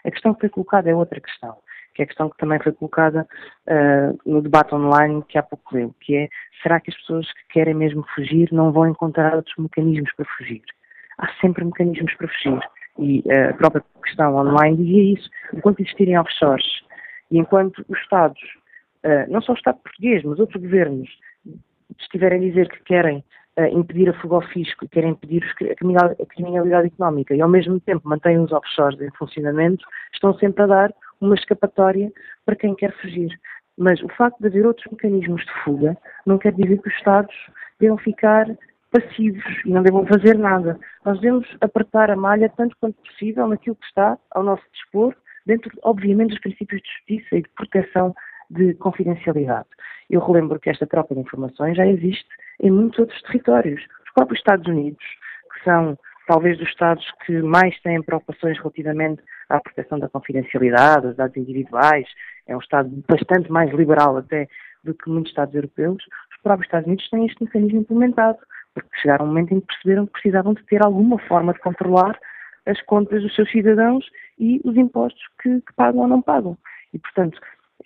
[0.04, 1.56] A questão que foi colocada é outra questão
[1.94, 3.26] que é a questão que também foi colocada
[3.66, 6.28] uh, no debate online que há pouco leu, que é,
[6.62, 10.62] será que as pessoas que querem mesmo fugir não vão encontrar outros mecanismos para fugir?
[11.18, 12.60] Há sempre mecanismos para fugir.
[12.98, 15.30] E uh, a própria questão online dizia isso.
[15.54, 16.66] Enquanto existirem offshores
[17.30, 18.40] e enquanto os Estados,
[19.04, 21.08] uh, não só o Estado português, mas outros governos,
[21.98, 23.24] estiverem a dizer que querem
[23.70, 28.38] impedir a fuga ao fisco, querem impedir a criminalidade económica e ao mesmo tempo mantêm
[28.38, 30.94] os offshores em funcionamento, estão sempre a dar
[31.26, 32.12] uma escapatória
[32.44, 33.30] para quem quer fugir.
[33.78, 37.34] Mas o facto de haver outros mecanismos de fuga não quer dizer que os Estados
[37.80, 38.46] devam ficar
[38.90, 40.78] passivos e não devam fazer nada.
[41.04, 45.14] Nós devemos apertar a malha tanto quanto possível naquilo que está ao nosso dispor,
[45.46, 48.14] dentro, obviamente, dos princípios de justiça e de proteção
[48.50, 49.68] de confidencialidade.
[50.10, 52.28] Eu relembro que esta troca de informações já existe
[52.60, 53.82] em muitos outros territórios.
[54.06, 55.02] Os próprios Estados Unidos,
[55.54, 59.22] que são talvez dos Estados que mais têm preocupações relativamente
[59.52, 62.06] à proteção da confidencialidade, dos dados individuais,
[62.46, 64.48] é um Estado bastante mais liberal até
[64.82, 68.38] do que muitos Estados europeus, os próprios Estados Unidos têm este mecanismo implementado,
[68.74, 72.18] porque chegaram um momento em que perceberam que precisavam de ter alguma forma de controlar
[72.66, 74.04] as contas dos seus cidadãos
[74.38, 76.56] e os impostos que, que pagam ou não pagam.
[76.92, 77.38] E, portanto,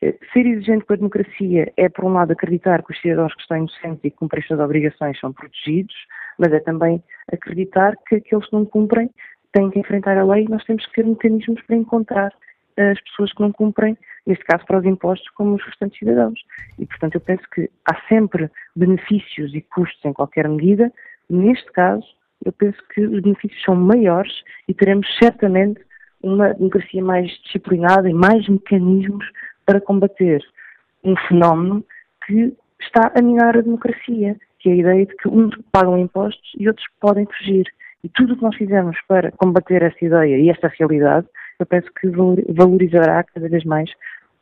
[0.02, 3.40] eh, ser exigente com a democracia é, por um lado, acreditar que os cidadãos que
[3.40, 5.94] estão inocentes e que cumprem as suas obrigações são protegidos,
[6.38, 7.02] mas é também
[7.32, 9.10] acreditar que aqueles que não cumprem
[9.56, 12.30] têm que enfrentar a lei e nós temos que ter mecanismos para encontrar
[12.76, 16.38] as pessoas que não cumprem, neste caso para os impostos, como os restantes cidadãos.
[16.78, 20.92] E, portanto, eu penso que há sempre benefícios e custos em qualquer medida.
[21.30, 22.06] Neste caso,
[22.44, 24.32] eu penso que os benefícios são maiores
[24.68, 25.80] e teremos certamente
[26.22, 29.24] uma democracia mais disciplinada e mais mecanismos
[29.64, 30.44] para combater
[31.02, 31.82] um fenómeno
[32.26, 36.52] que está a minar a democracia, que é a ideia de que uns pagam impostos
[36.58, 37.64] e outros podem fugir.
[38.04, 41.26] E tudo o que nós fizermos para combater esta ideia e esta realidade,
[41.58, 43.90] eu penso que valorizará cada vez mais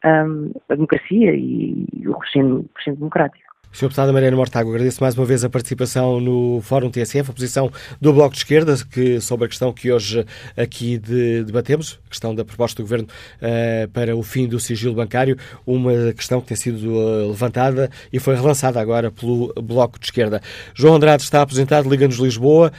[0.04, 3.54] um, a democracia e, o regime, democrático.
[3.74, 3.86] Sr.
[3.86, 8.12] Deputada Mariana Mortago, agradeço mais uma vez a participação no Fórum TSF, a posição do
[8.12, 10.24] Bloco de Esquerda que, sobre a questão que hoje
[10.56, 13.08] aqui de, debatemos, a questão da proposta do Governo
[13.42, 15.36] uh, para o fim do sigilo bancário,
[15.66, 20.40] uma questão que tem sido uh, levantada e foi relançada agora pelo Bloco de Esquerda.
[20.72, 22.70] João Andrade está aposentado, Liga-nos Lisboa.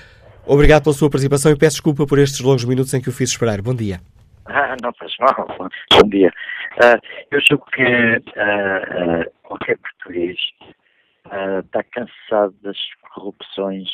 [0.48, 3.32] Obrigado pela sua participação e peço desculpa por estes longos minutos em que o fiz
[3.32, 3.62] esperar.
[3.62, 4.00] Bom dia.
[4.46, 5.48] Ah, não faz mal.
[5.58, 6.32] Bom dia.
[6.76, 7.00] Uh,
[7.32, 10.38] eu julgo que uh, qualquer português
[11.66, 12.78] está cansado das
[13.14, 13.90] corrupções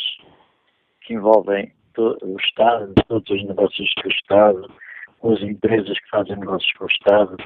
[1.02, 4.70] que envolvem o Estado, todos os negócios do Estado,
[5.24, 7.38] as empresas que fazem negócios com o Estado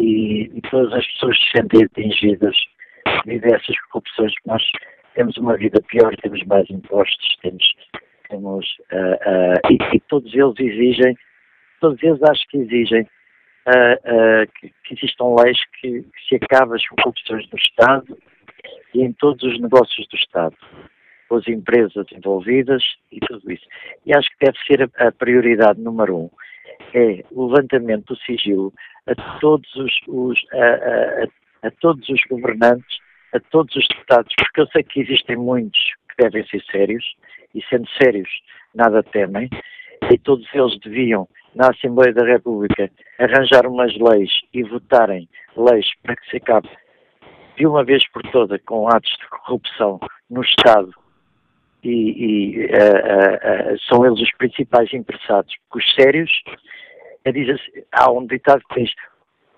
[0.00, 2.56] e, e todas as pessoas se sentem atingidas
[3.24, 4.32] devido a essas corrupções.
[4.46, 4.62] Nós
[5.14, 7.64] temos uma vida pior, temos mais impostos, temos,
[8.32, 11.14] temos uh, uh, e, e, todos eles exigem,
[11.80, 16.88] todos eles acho que exigem uh, que, que, existam leis que, que se acabem as
[16.88, 18.18] corrupções do Estado
[18.94, 20.56] e em todos os negócios do Estado,
[21.28, 23.66] com as empresas envolvidas e tudo isso.
[24.06, 26.30] E acho que deve ser a, a prioridade número um,
[26.94, 28.72] é o levantamento do sigilo
[29.06, 32.98] a todos os, os a, a, a, todos os governantes,
[33.34, 37.04] a todos os deputados, porque eu sei que existem muitos que devem ser sérios,
[37.54, 38.28] e sendo sérios,
[38.74, 39.48] nada temem,
[40.10, 46.16] e todos eles deviam, na Assembleia da República, arranjar umas leis e votarem leis para
[46.16, 46.68] que se acabe,
[47.56, 50.00] de uma vez por todas com atos de corrupção
[50.30, 50.92] no Estado
[51.82, 55.54] e, e uh, uh, são eles os principais interessados.
[55.68, 56.30] Porque os sérios,
[57.32, 58.92] diz assim, há um ditado que diz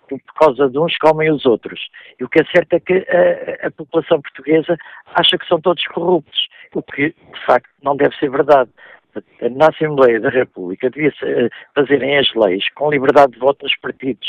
[0.08, 1.80] por causa de uns comem os outros.
[2.20, 4.76] E o que é certo é que a, a, população portuguesa
[5.14, 6.46] acha que são todos corruptos,
[6.78, 8.70] o que de facto não deve ser verdade.
[9.52, 11.12] Na Assembleia da República devia
[11.74, 14.28] fazerem as leis com liberdade de voto nos partidos,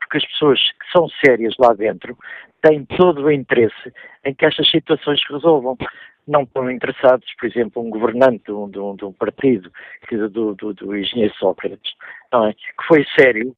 [0.00, 2.16] porque as pessoas que são sérias lá dentro
[2.62, 3.92] têm todo o interesse
[4.24, 5.76] em que estas situações se resolvam
[6.26, 9.70] não estão interessados, por exemplo, um governante de um, de um, partido,
[10.30, 11.92] do, do, do, engenheiro Sócrates,
[12.32, 12.52] é?
[12.52, 13.54] que foi sério,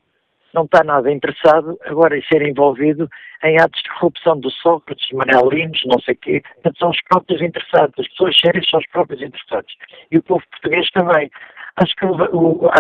[0.54, 3.08] não está nada interessado agora em ser envolvido
[3.42, 6.42] em atos de corrupção do Sócrates, Manel Lins, não sei o quê.
[6.54, 9.74] Portanto, são os próprios interessados, as pessoas sérias são os próprios interessados.
[10.10, 11.30] E o povo português também.
[11.76, 12.70] Acho que o, o,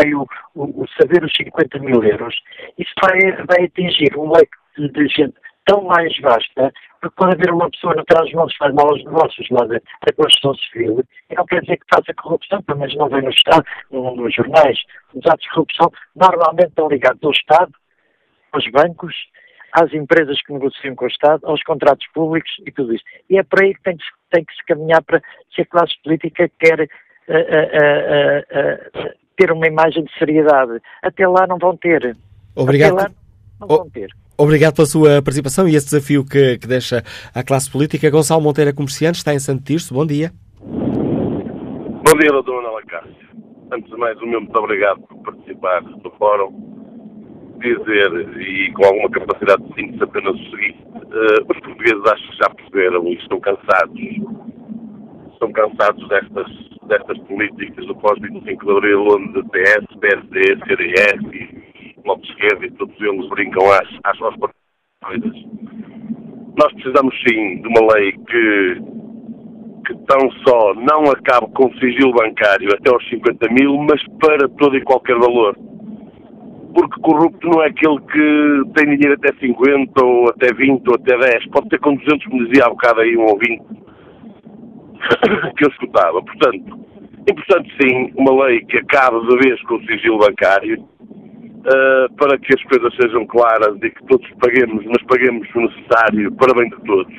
[0.54, 2.36] o, o saber os 50 mil euros,
[2.78, 5.34] isso vai, vai atingir um leque de, gente
[5.66, 6.72] tão mais vasta,
[7.04, 10.12] porque pode haver uma pessoa no trás-montes que faz mal aos negócios lá da, da
[10.16, 13.64] Constituição Civil, e não quer dizer que faça corrupção, pelo menos não vem no Estado,
[13.90, 14.78] no, nos jornais.
[15.12, 17.72] Os atos de corrupção normalmente estão ligados ao Estado,
[18.52, 19.14] aos bancos,
[19.72, 23.04] às empresas que negociam com o Estado, aos contratos públicos e tudo isso.
[23.28, 25.20] E é por aí que tem que, tem que se caminhar para
[25.54, 30.80] se a classe política quer uh, uh, uh, ter uma imagem de seriedade.
[31.02, 32.16] Até lá não vão ter.
[32.54, 32.94] Obrigado.
[32.94, 33.10] Até lá
[33.60, 34.08] não vão ter.
[34.36, 38.10] Obrigado pela sua participação e esse desafio que, que deixa à classe política.
[38.10, 39.94] Gonçalo Monteiro, comerciante, está em Santo Tirso.
[39.94, 40.32] Bom dia.
[40.60, 43.14] Bom dia, doutor Manuela Cássio.
[43.72, 46.52] Antes de mais, o meu muito obrigado por participar do fórum.
[47.60, 52.36] Dizer, e com alguma capacidade de síntese, apenas o seguinte: uh, os portugueses acho que
[52.36, 54.00] já perceberam e estão cansados.
[55.32, 56.46] Estão cansados destas,
[56.88, 61.63] destas políticas do pós-25 de Abril, onde PS, PSD, CDS e
[62.04, 64.34] De Esquerda e todos eles brincam às, às suas
[65.02, 65.32] coisas.
[66.56, 68.80] Nós precisamos sim de uma lei que,
[69.86, 74.48] que tão só não acabe com o sigilo bancário até aos 50 mil, mas para
[74.50, 75.56] todo e qualquer valor.
[76.74, 81.16] Porque corrupto não é aquele que tem dinheiro até 50, ou até 20, ou até
[81.16, 81.46] 10.
[81.46, 83.64] Pode ter com 200, como dizia há bocado aí um ouvinte
[85.56, 86.22] que eu escutava.
[86.22, 86.78] Portanto,
[87.28, 90.84] importante sim uma lei que acabe de vez com o sigilo bancário,
[91.64, 96.32] uh, para que as coisas sejam claras e que todos paguemos, mas paguemos o necessário
[96.32, 97.14] para bem de todos.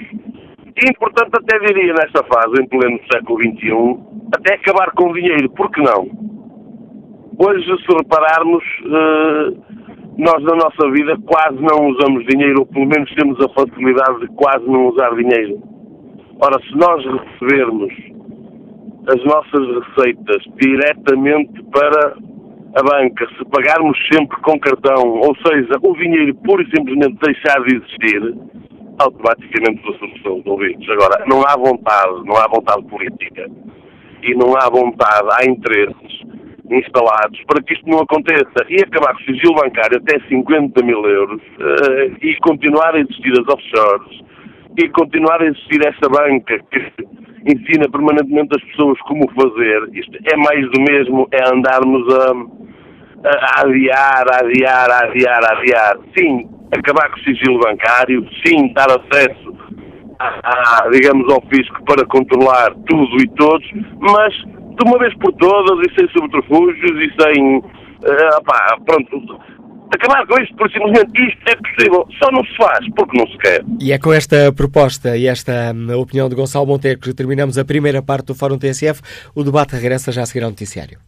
[0.78, 5.50] E importante até diria nesta fase, em pleno século XXI, até acabar com o dinheiro,
[5.52, 6.10] por que não?
[7.38, 9.86] Hoje, se repararmos, uh,
[10.18, 14.28] nós na nossa vida quase não usamos dinheiro, ou pelo menos temos a facilidade de
[14.36, 15.62] quase não usar dinheiro.
[16.41, 17.93] Ora, se nós recebermos
[19.08, 22.18] as nossas receitas diretamente para
[22.76, 27.61] a banca, se pagarmos sempre com cartão, ou seja, o dinheiro pura e simplesmente deixar
[27.63, 28.36] de existir,
[28.99, 30.89] automaticamente os assuntos são resolvidos.
[30.89, 33.49] Agora, não há vontade, não há vontade política
[34.23, 36.26] e não há vontade, há interesses
[36.69, 41.05] instalados para que isto não aconteça e acabar com o sigilo bancário até 50 mil
[41.05, 44.26] euros uh, e continuar a existir as offshores
[44.78, 46.93] e continuar a existir essa banca que
[47.45, 49.89] ensina permanentemente as pessoas como fazer.
[49.93, 52.65] Isto é mais do mesmo, é andarmos a
[53.26, 55.97] a adiar, a adiar, a adiar, a adiar.
[56.17, 59.57] Sim, acabar com o sigilo bancário, sim, dar acesso,
[60.19, 63.67] a, a, digamos, ao fisco para controlar tudo e todos,
[63.99, 67.57] mas de uma vez por todas e sem subterfúgios e sem.
[67.57, 69.39] Uh, pá, pronto.
[69.96, 73.38] Acabar com isto, por simplesmente isto é possível, só não se faz porque não se
[73.38, 73.64] quer.
[73.80, 77.64] E é com esta proposta e esta um, opinião de Gonçalo Monteiro que terminamos a
[77.64, 79.02] primeira parte do Fórum TSF.
[79.34, 81.00] O debate regressa já a seguir ao noticiário.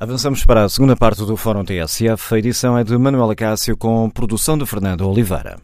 [0.00, 2.34] Avançamos para a segunda parte do Fórum TSF.
[2.34, 5.58] A edição é de Manuela Cássio com produção de Fernando Oliveira.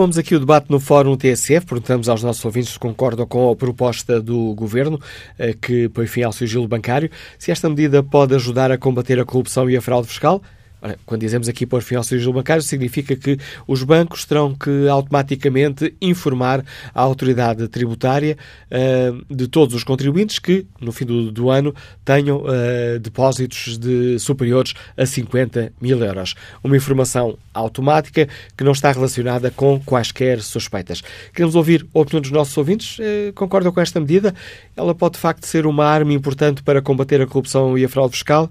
[0.00, 1.66] Retomamos aqui o debate no Fórum TSF.
[1.66, 4.98] Perguntamos aos nossos ouvintes se concordam com a proposta do Governo
[5.38, 9.26] eh, que põe fim ao sigilo bancário, se esta medida pode ajudar a combater a
[9.26, 10.40] corrupção e a fraude fiscal.
[10.82, 14.88] Ora, quando dizemos aqui pôr fim ao sigilo bancário, significa que os bancos terão que
[14.88, 16.64] automaticamente informar
[16.94, 18.36] a autoridade tributária
[18.70, 21.74] uh, de todos os contribuintes que, no fim do, do ano,
[22.04, 26.34] tenham uh, depósitos de superiores a 50 mil euros.
[26.64, 28.26] Uma informação automática
[28.56, 31.02] que não está relacionada com quaisquer suspeitas.
[31.34, 32.98] Queremos ouvir a opinião dos nossos ouvintes.
[32.98, 34.34] Uh, concordam com esta medida?
[34.74, 38.12] Ela pode, de facto, ser uma arma importante para combater a corrupção e a fraude
[38.12, 38.50] fiscal?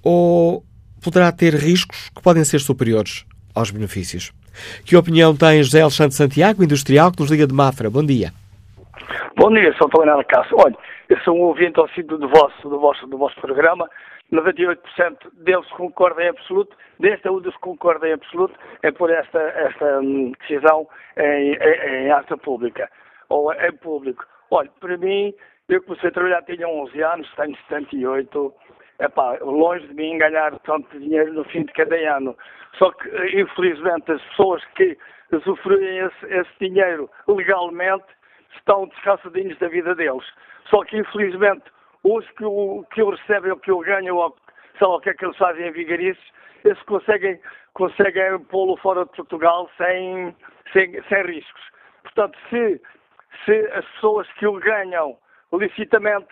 [0.00, 0.64] Ou
[1.02, 3.24] poderá ter riscos que podem ser superiores
[3.54, 4.32] aos benefícios.
[4.84, 7.90] Que opinião tem José Alexandre Santiago, industrial, que nos liga de Mafra?
[7.90, 8.32] Bom dia.
[9.36, 10.56] Bom dia, sou Paulinho Cássio.
[10.58, 10.76] Olha,
[11.08, 13.88] eu sou um ouvinte assíduo do vosso, do, vosso, do vosso programa.
[14.32, 14.78] 98%
[15.44, 16.74] deles concordam em absoluto.
[16.98, 22.38] Desta um dos concordam em absoluto é por esta, esta hum, decisão em, em, em
[22.38, 22.90] pública,
[23.28, 24.24] ou em público.
[24.50, 25.34] Olha, para mim,
[25.68, 28.54] eu comecei a trabalhar, tinha 11 anos, tenho 78
[28.98, 32.36] epá, longe de mim ganhar tanto dinheiro no fim de cada ano.
[32.78, 33.08] Só que,
[33.40, 34.96] infelizmente, as pessoas que
[35.32, 38.04] usufruem esse, esse dinheiro legalmente
[38.56, 40.24] estão descansadinhos da vida deles.
[40.70, 41.64] Só que, infelizmente,
[42.02, 44.36] os que o, que recebem, o que o ganham, ou
[44.78, 46.22] sei lá o que é que eles fazem em vigarices,
[46.64, 47.40] eles conseguem,
[47.74, 50.34] conseguem pô-lo fora de Portugal sem,
[50.72, 51.62] sem, sem riscos.
[52.02, 52.80] Portanto, se,
[53.44, 55.16] se as pessoas que o ganham
[55.52, 56.28] licitamente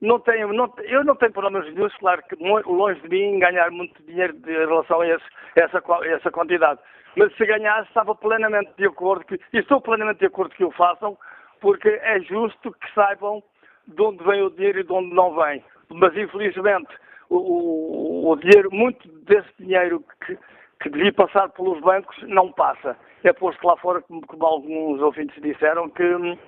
[0.00, 4.00] não tenho, não, eu não tenho problemas nenhum, claro que longe de mim ganhar muito
[4.04, 5.24] dinheiro em relação a, esse,
[5.56, 6.80] essa, essa quantidade.
[7.16, 10.70] Mas se ganhasse, estava plenamente de acordo, que, e estou plenamente de acordo que o
[10.70, 11.18] façam,
[11.60, 13.42] porque é justo que saibam
[13.88, 15.64] de onde vem o dinheiro e de onde não vem.
[15.90, 16.94] Mas infelizmente
[17.28, 20.38] o, o, o dinheiro, muito desse dinheiro que,
[20.80, 22.96] que devia passar pelos bancos não passa.
[23.24, 26.38] É posto lá fora, como, como alguns ouvintes disseram, que hum,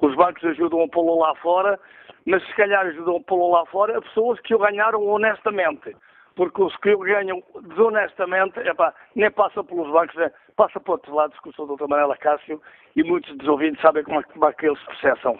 [0.00, 1.78] os bancos ajudam a pô-lo lá fora
[2.26, 5.96] mas se calhar ajudam a pô-lo lá fora a pessoas que o ganharam honestamente.
[6.36, 10.30] Porque os que o ganham desonestamente, epá, nem passa pelos bancos, né?
[10.56, 11.88] passa por outros lados, que eu sou o Dr.
[11.88, 12.60] Manela Cássio,
[12.94, 15.38] e muitos dos ouvintes sabem como é, como é que eles processam.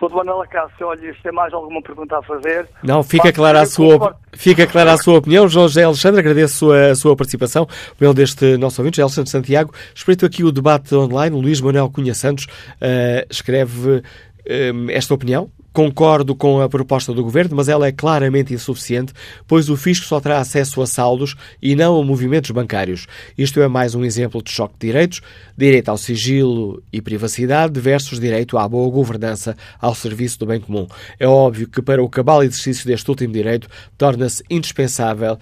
[0.00, 2.66] Do Manela Cássio, olha, se tem mais alguma pergunta a fazer...
[2.82, 5.46] Não, fica clara, a sua, fica clara a sua opinião.
[5.46, 7.66] José Alexandre, agradeço a, a sua participação,
[8.00, 9.74] o deste nosso ouvinte, José Alexandre Santiago.
[9.94, 11.38] Espreito aqui o debate online.
[11.38, 17.54] Luís Manuel Cunha Santos uh, escreve uh, esta opinião Concordo com a proposta do Governo,
[17.54, 19.12] mas ela é claramente insuficiente,
[19.46, 23.06] pois o fisco só terá acesso a saldos e não a movimentos bancários.
[23.38, 25.20] Isto é mais um exemplo de choque de direitos,
[25.56, 30.88] direito ao sigilo e privacidade versus direito à boa governança ao serviço do bem comum.
[31.20, 35.38] É óbvio que para o cabal exercício deste último direito torna-se indispensável uh,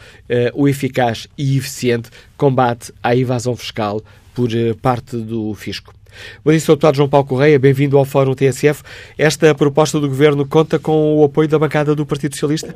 [0.53, 4.03] o eficaz e eficiente combate à evasão fiscal
[4.35, 5.98] por uh, parte do fisco.
[6.45, 6.73] Bom dia, Sr.
[6.73, 8.83] Deputado João Paulo Correia, bem-vindo ao Fórum TSF.
[9.19, 12.75] Esta proposta do Governo conta com o apoio da bancada do Partido Socialista?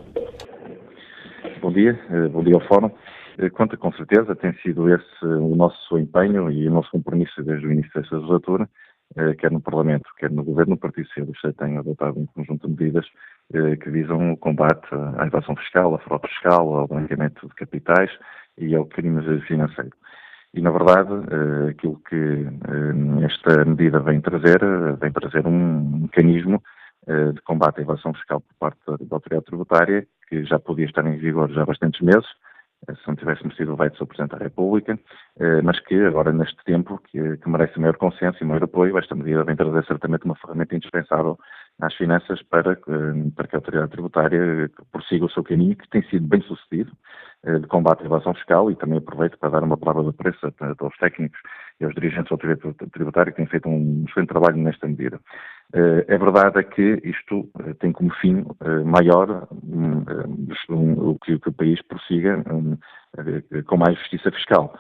[1.61, 2.91] Bom dia, eh, bom dia ao Fórum.
[3.39, 7.66] Eh, conta com certeza, tem sido esse o nosso empenho e o nosso compromisso desde
[7.66, 8.68] o início desta legislatura,
[9.16, 12.72] eh, quer no Parlamento, quer no Governo, o Partido Socialista tem adotado um conjunto de
[12.72, 13.07] medidas
[13.53, 18.11] que visam o combate à evasão fiscal, à fraude fiscal, ao branqueamento de capitais
[18.57, 19.93] e ao crime financeiro.
[20.55, 26.00] E, na verdade, eh, aquilo que eh, esta medida vem trazer, eh, vem trazer um
[26.03, 26.62] mecanismo
[27.34, 31.18] de combate à evasão fiscal por parte da autoridade tributária, que já podia estar em
[31.18, 32.28] vigor já há bastantes meses,
[32.89, 34.99] se não tivéssemos tido o veto do Presidente da República,
[35.62, 39.45] mas que agora, neste tempo, que, que merece maior consenso e maior apoio, esta medida
[39.45, 41.39] vem trazer certamente uma ferramenta indispensável
[41.80, 42.76] às finanças para,
[43.37, 46.93] para que a autoridade tributária prossiga o seu caminho, que tem sido bem sucedido,
[47.45, 50.55] eh, de combate à evasão fiscal e também aproveito para dar uma palavra de preço
[50.78, 51.41] aos técnicos
[51.80, 55.20] e aos dirigentes do autoridade tributária que têm feito um excelente trabalho nesta medida.
[55.75, 58.45] Eh, é verdade que isto eh, tem como fim
[58.85, 59.49] maior
[60.68, 62.43] o que o país prossiga
[63.66, 64.75] com mais justiça fiscal.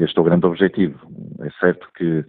[0.00, 0.98] Este é o grande objetivo.
[1.40, 2.24] É certo que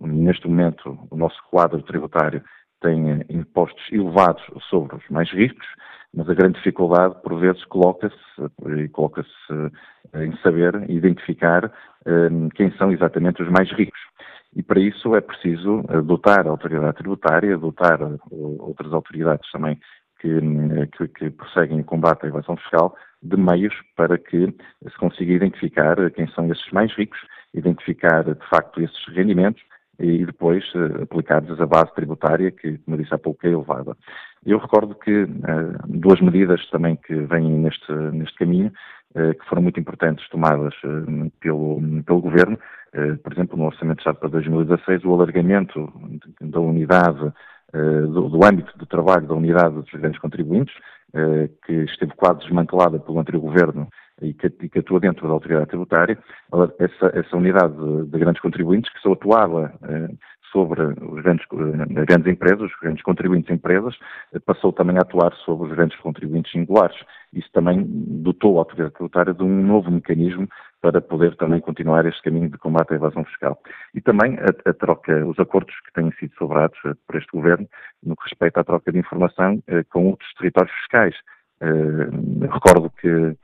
[0.00, 2.42] neste momento o nosso quadro tributário
[2.80, 5.66] tem impostos elevados sobre os mais ricos,
[6.14, 8.16] mas a grande dificuldade, por vezes, coloca-se
[8.92, 9.28] coloca-se
[10.12, 11.70] eh, em saber identificar
[12.06, 14.00] eh, quem são exatamente os mais ricos.
[14.54, 19.78] E para isso é preciso eh, dotar a autoridade tributária, dotar outras autoridades também
[20.20, 20.28] que,
[20.96, 25.96] que, que prosseguem o combate à evasão fiscal de meios para que se consiga identificar
[26.10, 27.18] quem são esses mais ricos,
[27.54, 29.62] identificar de facto esses rendimentos
[30.00, 33.96] e depois uh, aplicados a base tributária, que, como eu disse há pouco, é elevada.
[34.44, 35.28] Eu recordo que uh,
[35.86, 38.72] duas medidas também que vêm neste, neste caminho,
[39.14, 40.74] uh, que foram muito importantes, tomadas
[41.40, 42.58] pelo, pelo Governo,
[43.22, 45.92] por exemplo, no Orçamento de Estado para 2016, o alargamento
[46.40, 47.32] da unidade,
[47.72, 50.74] do, do, âmbito de trabalho da unidade dos grandes contribuintes,
[51.64, 53.86] que esteve quase desmantelada pelo anterior Governo
[54.20, 56.18] e que, e que atua dentro da autoridade tributária,
[56.78, 60.08] essa, essa unidade de, de, grandes contribuintes que só atuava eh,
[60.52, 63.94] sobre os grandes, eh, grandes empresas, os grandes contribuintes empresas,
[64.32, 66.96] eh, passou também a atuar sobre os grandes contribuintes singulares.
[67.32, 70.48] Isso também dotou a autoridade tributária de um novo mecanismo
[70.80, 73.60] para poder também continuar este caminho de combate à evasão fiscal.
[73.94, 77.68] E também a, a troca, os acordos que têm sido sobrados eh, por este Governo
[78.02, 81.14] no que respeita à troca de informação eh, com outros territórios fiscais.
[81.60, 83.36] Eh, recordo que,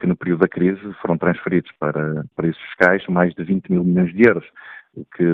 [0.00, 4.12] que no período da crise foram transferidos para paraísos fiscais mais de 20 mil milhões
[4.12, 4.46] de euros
[4.94, 5.24] o que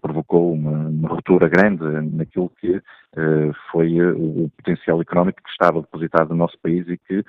[0.00, 1.84] provocou uma, uma ruptura grande
[2.16, 7.24] naquilo que uh, foi o potencial económico que estava depositado no nosso país e que,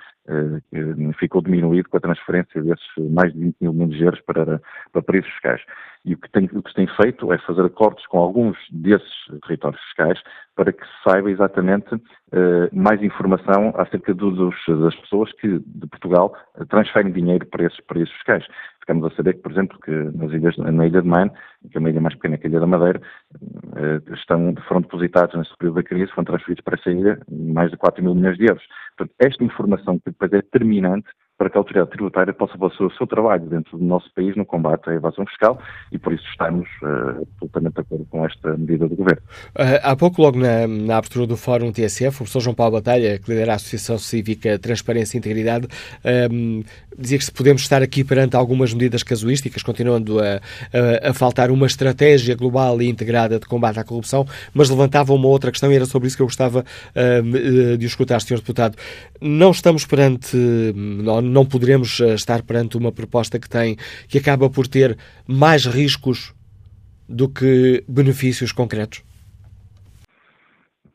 [1.19, 4.61] ficou diminuído com a transferência desses mais de 20 mil milhões de euros para,
[4.91, 5.61] para países fiscais.
[6.05, 9.11] E o que, tem, o que se tem feito é fazer acordos com alguns desses
[9.45, 10.19] territórios fiscais
[10.55, 11.89] para que se saiba exatamente
[12.71, 16.34] mais informação acerca dos, das pessoas que de Portugal
[16.69, 18.45] transferem dinheiro para esses países fiscais
[18.89, 21.30] ficamos a saber que, por exemplo, que nas ilhas, na Ilha de Man,
[21.69, 23.28] que é uma ilha mais pequena que a Ilha da Madeira, eh,
[24.13, 28.03] estão, foram depositados nesse período da crise, foram transferidos para essa ilha mais de 4
[28.03, 28.63] mil milhões de euros.
[28.97, 31.07] Portanto, esta informação que depois é determinante
[31.39, 34.45] para que a autoridade tributária possa fazer o seu trabalho dentro do nosso país no
[34.45, 35.57] combate à evasão fiscal
[35.89, 39.21] e por isso estamos uh, absolutamente de acordo com esta medida do Governo.
[39.55, 43.17] Uh, há pouco, logo na, na, abertura do Fórum TSF, o professor João Paulo Batalha,
[43.17, 45.69] que lidera a Associação Cívica Transparência e Integridade,
[46.29, 46.61] um,
[46.97, 50.41] dizia que se podemos estar aqui perante algumas medidas casuísticas, continuando a,
[51.03, 55.27] a, a, faltar uma estratégia global e integrada de combate à corrupção, mas levantava uma
[55.27, 58.35] outra questão e era sobre isso que eu gostava uh, de escutar, Sr.
[58.39, 58.75] Deputado.
[59.21, 60.35] Não estamos perante,
[60.75, 63.75] não, não poderemos eh, estar perante uma proposta que tem,
[64.07, 66.34] que acaba por ter mais riscos
[67.07, 69.03] do que benefícios concretos?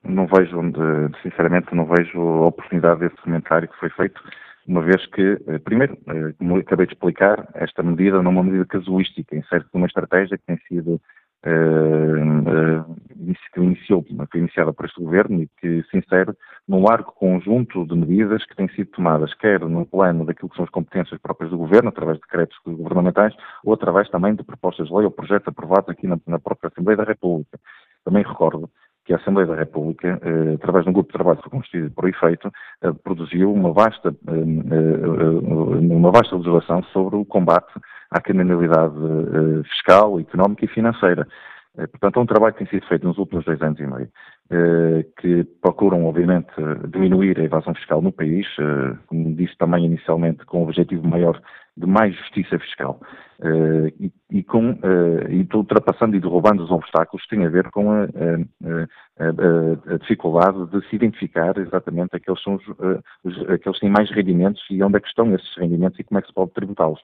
[0.05, 0.61] Não vejo,
[1.23, 4.21] sinceramente, não vejo a oportunidade desse comentário que foi feito,
[4.67, 8.45] uma vez que, eh, primeiro, eh, como acabei de explicar, esta medida não é uma
[8.45, 11.01] medida casuística, insere uma estratégia que tem sido
[13.53, 16.33] que iniciou, foi iniciada por este governo e que se insere
[16.69, 20.65] num largo conjunto de medidas que têm sido tomadas, quer no plano daquilo que são
[20.65, 24.95] as competências próprias do governo, através de decretos governamentais, ou através também de propostas de
[24.95, 27.59] lei ou projetos aprovados aqui na, na própria Assembleia da República.
[28.05, 28.69] Também recordo
[29.05, 31.91] que a Assembleia da República, eh, através de um grupo de trabalho que foi constituído
[31.91, 32.51] por efeito,
[32.83, 37.73] eh, produziu uma vasta, eh, eh uma vasta legislação sobre o combate
[38.11, 41.27] à criminalidade eh, fiscal, económica e financeira.
[41.77, 44.09] Eh, portanto, é um trabalho que tem sido feito nos últimos dois anos e meio,
[44.51, 46.53] eh, que procuram, obviamente,
[46.89, 48.47] diminuir a evasão fiscal no país,
[49.07, 51.41] como disse também inicialmente, com o objetivo maior
[51.77, 53.01] de mais justiça fiscal.
[53.99, 54.79] E, e, com,
[55.29, 60.67] e ultrapassando e derrubando os obstáculos que têm a ver com a, a, a, dificuldade
[60.71, 62.63] de se identificar exatamente aqueles, são os,
[63.25, 66.19] os, aqueles que têm mais rendimentos e onde é que estão esses rendimentos e como
[66.19, 67.01] é que se pode tributá-los.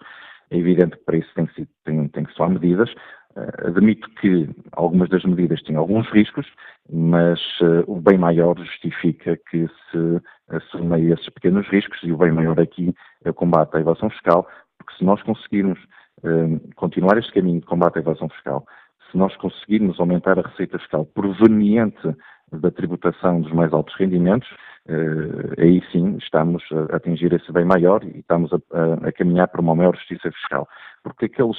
[0.50, 2.92] É evidente que para isso tem que, tem, tem que tomar medidas.
[3.40, 6.46] Uh, admito que algumas das medidas têm alguns riscos,
[6.92, 12.32] mas uh, o bem maior justifica que se assuma esses pequenos riscos e o bem
[12.32, 15.78] maior aqui é o combate à evasão fiscal, porque se nós conseguirmos
[16.22, 18.66] uh, continuar este caminho de combate à evasão fiscal,
[19.10, 22.14] se nós conseguirmos aumentar a receita fiscal proveniente
[22.52, 24.48] da tributação dos mais altos rendimentos,
[24.88, 29.48] eh, aí sim estamos a atingir esse bem maior e estamos a, a, a caminhar
[29.48, 30.68] para uma maior justiça fiscal.
[31.02, 31.56] Porque aqueles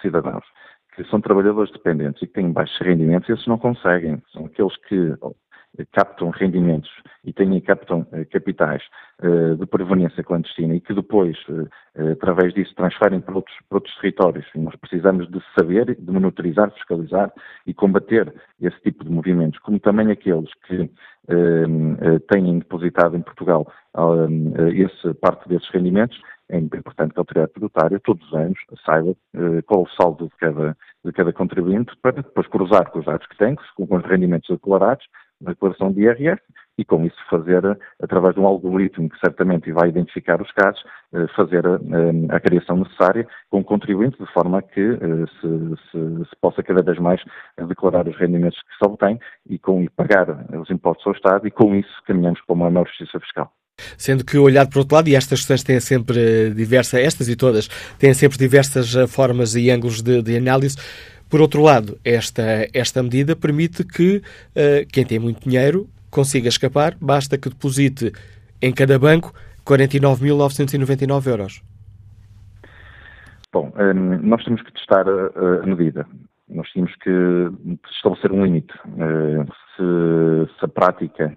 [0.00, 0.44] cidadãos
[0.94, 4.22] que são trabalhadores dependentes e que têm baixos rendimentos, esses não conseguem.
[4.32, 5.14] São aqueles que
[5.92, 6.90] captam rendimentos
[7.24, 8.82] e têm captam eh, capitais
[9.22, 11.36] eh, de proveniência clandestina e que depois,
[11.96, 14.46] eh, através disso, transferem para outros, para outros territórios.
[14.54, 17.32] E nós precisamos de saber, de monitorizar, fiscalizar
[17.66, 20.90] e combater esse tipo de movimentos, como também aqueles que
[22.28, 23.70] têm depositado em Portugal
[24.74, 26.20] esse, parte desses rendimentos
[26.50, 29.14] é importante que a autoridade tributária, todos os anos, saiba
[29.66, 33.36] qual o saldo de cada, de cada contribuinte para depois cruzar com os dados que
[33.38, 35.06] tem, com os rendimentos declarados,
[35.40, 36.40] na declaração de IRS
[36.76, 37.62] e com isso fazer,
[38.02, 40.82] através de um algoritmo que certamente vai identificar os casos,
[41.12, 45.76] eh, fazer a, eh, a criação necessária com o contribuinte, de forma que eh, se,
[45.90, 47.22] se, se, possa cada vez mais
[47.68, 50.28] declarar os rendimentos que se obtém e, com, e pagar
[50.58, 53.52] os impostos ao Estado e com isso caminhamos para uma maior justiça fiscal.
[53.96, 57.68] Sendo que olhado por outro lado, e estas questões têm sempre diversas, estas e todas,
[57.98, 60.76] têm sempre diversas formas e ângulos de, de análise,
[61.30, 62.42] por outro lado, esta,
[62.74, 68.12] esta medida permite que uh, quem tem muito dinheiro consiga escapar, basta que deposite
[68.60, 69.32] em cada banco
[69.64, 71.62] 49.999 euros.
[73.52, 73.72] Bom,
[74.22, 76.04] nós temos que testar a, medida.
[76.48, 77.10] Nós temos que
[77.96, 78.72] estabelecer um limite.
[79.76, 81.36] Se, se, a prática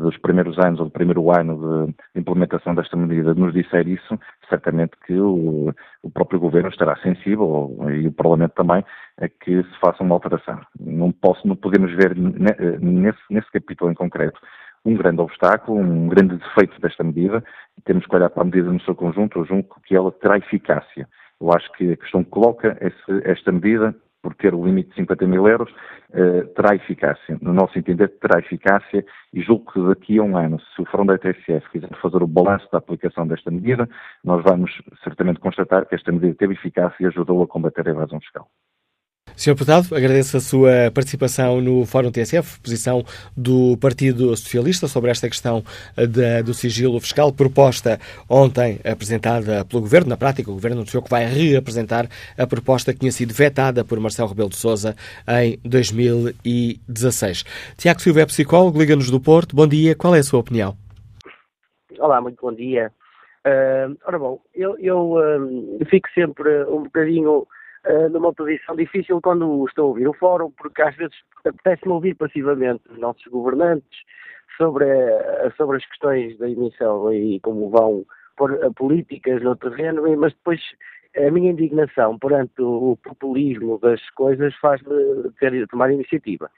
[0.00, 4.92] dos primeiros anos ou do primeiro ano de implementação desta medida nos disser isso, certamente
[5.06, 8.84] que o, o próprio Governo estará sensível, e o Parlamento também,
[9.18, 10.60] a que se faça uma alteração.
[10.78, 14.38] Não, posso, não podemos ver nesse, nesse capítulo em concreto
[14.84, 17.42] um grande obstáculo, um grande defeito desta medida,
[17.76, 21.08] e temos que olhar para a medida no seu conjunto, julgo que ela terá eficácia.
[21.40, 23.94] Eu acho que a questão que coloca esse, esta medida,
[24.26, 25.72] por ter o limite de 50 mil euros,
[26.12, 27.38] eh, terá eficácia.
[27.40, 31.12] No nosso entender, terá eficácia e julgo que daqui a um ano, se o Fundo
[31.12, 33.88] da TSF quiser fazer o balanço da aplicação desta medida,
[34.24, 38.18] nós vamos certamente constatar que esta medida teve eficácia e ajudou a combater a evasão
[38.18, 38.48] fiscal.
[39.36, 39.52] Sr.
[39.52, 43.04] Deputado, agradeço a sua participação no Fórum TSF, posição
[43.36, 45.62] do Partido Socialista sobre esta questão
[45.94, 50.08] de, do sigilo fiscal, proposta ontem apresentada pelo Governo.
[50.08, 52.08] Na prática, o Governo anunciou que vai reapresentar
[52.38, 54.96] a proposta que tinha sido vetada por Marcelo Rebelo de Sousa
[55.28, 57.44] em 2016.
[57.76, 59.54] Tiago Silva é psicólogo, Liga-nos do Porto.
[59.54, 60.74] Bom dia, qual é a sua opinião?
[61.98, 62.90] Olá, muito bom dia.
[63.46, 67.46] Uh, ora bom, eu, eu uh, fico sempre um bocadinho
[67.86, 72.14] uh, numa posição difícil quando estou a ouvir o fórum, porque às vezes apetece-me ouvir
[72.14, 73.98] passivamente os nossos governantes
[74.56, 78.04] sobre, uh, sobre as questões da emissão e como vão
[78.36, 80.60] pôr políticas no terreno, mas depois
[81.16, 86.50] a minha indignação perante o populismo das coisas faz-me ter, tomar iniciativa.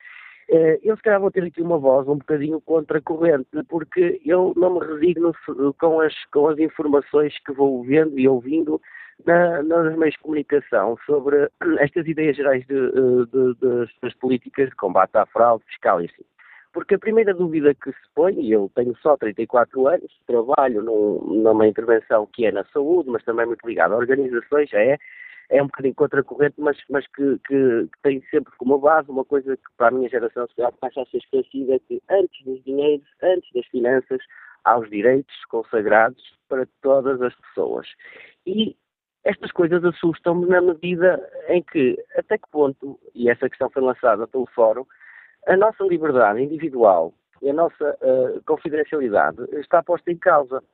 [0.82, 4.86] Eu se calhar vou ter aqui uma voz um bocadinho contracorrente, porque eu não me
[4.86, 5.32] resigno
[5.78, 8.80] com as, com as informações que vou vendo e ouvindo
[9.26, 11.48] na, nos meios de comunicação sobre
[11.80, 16.06] estas ideias gerais de, eh, de, de, das políticas de combate à fraude fiscal e
[16.06, 16.24] assim.
[16.72, 21.42] Porque a primeira dúvida que se põe, e eu tenho só 34 anos, trabalho num,
[21.42, 24.98] numa intervenção que é na saúde, mas também muito ligada a organizações, é,
[25.48, 29.56] é um bocadinho contracorrente, mas, mas que, que, que, tem sempre como base uma coisa
[29.56, 33.50] que para a minha geração social passa a ser esquecida, que antes dos dinheiros, antes
[33.54, 34.20] das finanças,
[34.64, 37.88] há os direitos consagrados para todas as pessoas.
[38.46, 38.76] E
[39.28, 44.26] estas coisas assustam-me na medida em que, até que ponto, e essa questão foi lançada
[44.26, 44.86] pelo Fórum,
[45.46, 47.12] a nossa liberdade individual
[47.42, 50.64] e a nossa uh, confidencialidade está posta em causa.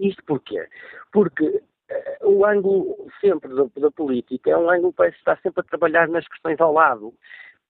[0.00, 0.66] Isto porquê?
[1.12, 5.60] Porque uh, o ângulo sempre da, da, política é um ângulo que parece estar sempre
[5.60, 7.14] a trabalhar nas questões ao lado.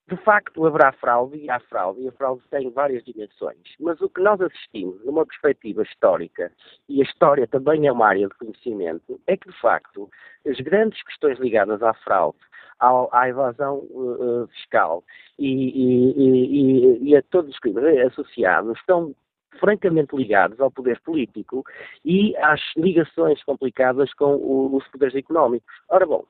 [0.09, 3.59] De facto, haverá fraude e há fraude, e a fraude tem várias dimensões.
[3.79, 6.51] Mas o que nós assistimos, numa perspectiva histórica,
[6.89, 10.09] e a história também é uma área de conhecimento, é que, de facto,
[10.47, 12.39] as grandes questões ligadas à fraude,
[12.81, 15.05] à, evasão uh, fiscal
[15.39, 19.15] e, e, e, e, a todos os crimes associados estão
[19.59, 21.65] francamente ligados ao poder político
[22.05, 25.75] e às ligações complicadas com os poderes económicos.
[25.89, 26.25] Ora bom,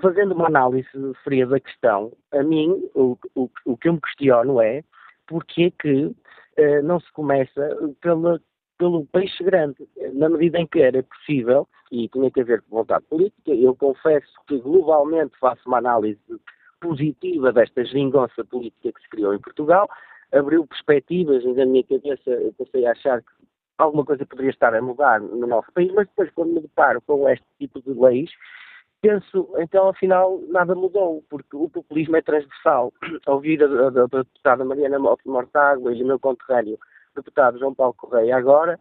[0.00, 0.88] fazendo uma análise
[1.24, 4.82] fria da questão, a mim o, o, o que eu me questiono é
[5.26, 6.14] porque que
[6.56, 8.40] eh, não se começa pela,
[8.78, 9.76] pelo peixe grande,
[10.14, 14.58] na medida em que era possível, e tinha que haver vontade política, eu confesso que
[14.58, 16.20] globalmente faço uma análise
[16.80, 19.88] positiva desta geringonça política que se criou em Portugal,
[20.32, 23.30] abriu perspectivas, na minha cabeça eu passei a achar que
[23.78, 27.28] alguma coisa poderia estar a mudar no nosso país, mas depois quando me deparo com
[27.28, 28.30] este tipo de leis,
[29.00, 32.92] penso, então afinal nada mudou, porque o populismo é transversal.
[33.26, 36.78] Ouvir a, a, a deputada Mariana Mortágua e o meu conterrâneo
[37.14, 38.78] deputado João Paulo Correia agora,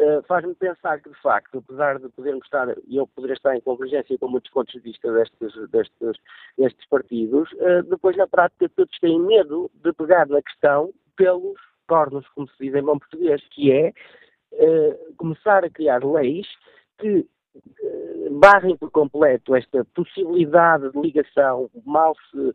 [0.00, 3.60] uh, faz-me pensar que, de facto, apesar de podermos estar, e eu poderia estar em
[3.60, 6.16] convergência com muitos pontos de vista destes, destes,
[6.56, 12.26] destes partidos, uh, depois na prática todos têm medo de pegar na questão pelos cornos,
[12.28, 13.92] como se diz em bom português, que é
[14.52, 16.46] uh, começar a criar leis
[16.98, 17.26] que
[18.30, 22.54] barrem por completo esta possibilidade de ligação, mal se,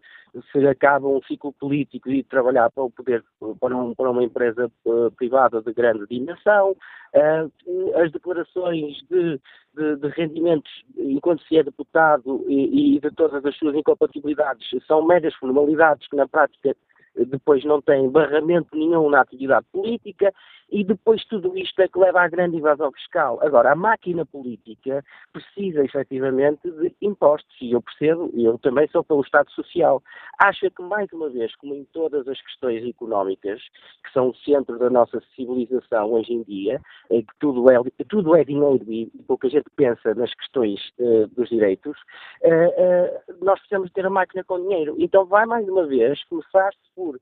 [0.51, 3.23] se acaba um ciclo político e trabalhar para o poder,
[3.59, 9.39] para, um, para uma empresa uh, privada de grande dimensão, uh, as declarações de,
[9.75, 15.05] de, de, rendimentos enquanto se é deputado e, e de todas as suas incompatibilidades são
[15.05, 16.75] meras formalidades que na prática
[17.15, 20.31] depois não tem barramento nenhum na atividade política
[20.71, 23.39] e depois tudo isto é que leva à grande invasão fiscal.
[23.41, 25.03] Agora, a máquina política
[25.33, 30.01] precisa efetivamente de impostos e eu percebo, eu também sou pelo Estado Social.
[30.39, 33.61] Acha que, mais uma vez, como em todas as questões económicas,
[34.03, 38.43] que são o centro da nossa civilização hoje em dia, que tudo é, tudo é
[38.43, 41.97] dinheiro e pouca gente pensa nas questões uh, dos direitos,
[42.43, 44.95] uh, uh, nós precisamos ter a máquina com dinheiro.
[44.97, 47.19] Então vai, mais uma vez, começar-se por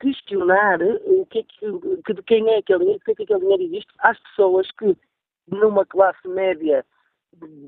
[0.00, 3.40] questionar o que é que, que, de quem é aquele dinheiro, porque é que aquele
[3.40, 4.96] dinheiro existe às pessoas que,
[5.48, 6.84] numa classe média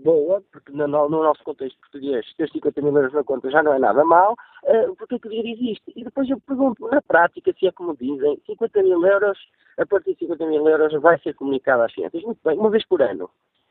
[0.02, 3.72] boa, porque no, no, nosso contexto português ter 50 mil euros na conta já não
[3.72, 5.92] é nada mal, uh, porque o dinheiro existe.
[5.94, 9.38] E depois eu pergunto, na prática, se é como dizem, 50 mil euros,
[9.78, 12.22] a partir de 50 mil euros vai ser comunicado às finanças.
[12.22, 13.30] Muito bem, uma vez por ano.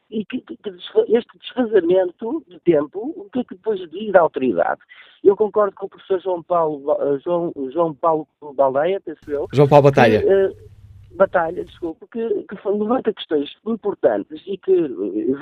[0.09, 4.21] E que, que, que este desfazamento de tempo, o que é que depois diz a
[4.21, 4.81] autoridade?
[5.23, 9.47] Eu concordo com o professor João Paulo, João, João Paulo Baldeia, penso eu.
[9.53, 10.21] João Paulo Batalha.
[10.21, 10.69] Que, uh,
[11.15, 14.71] batalha, desculpe, que, que levanta questões importantes e que,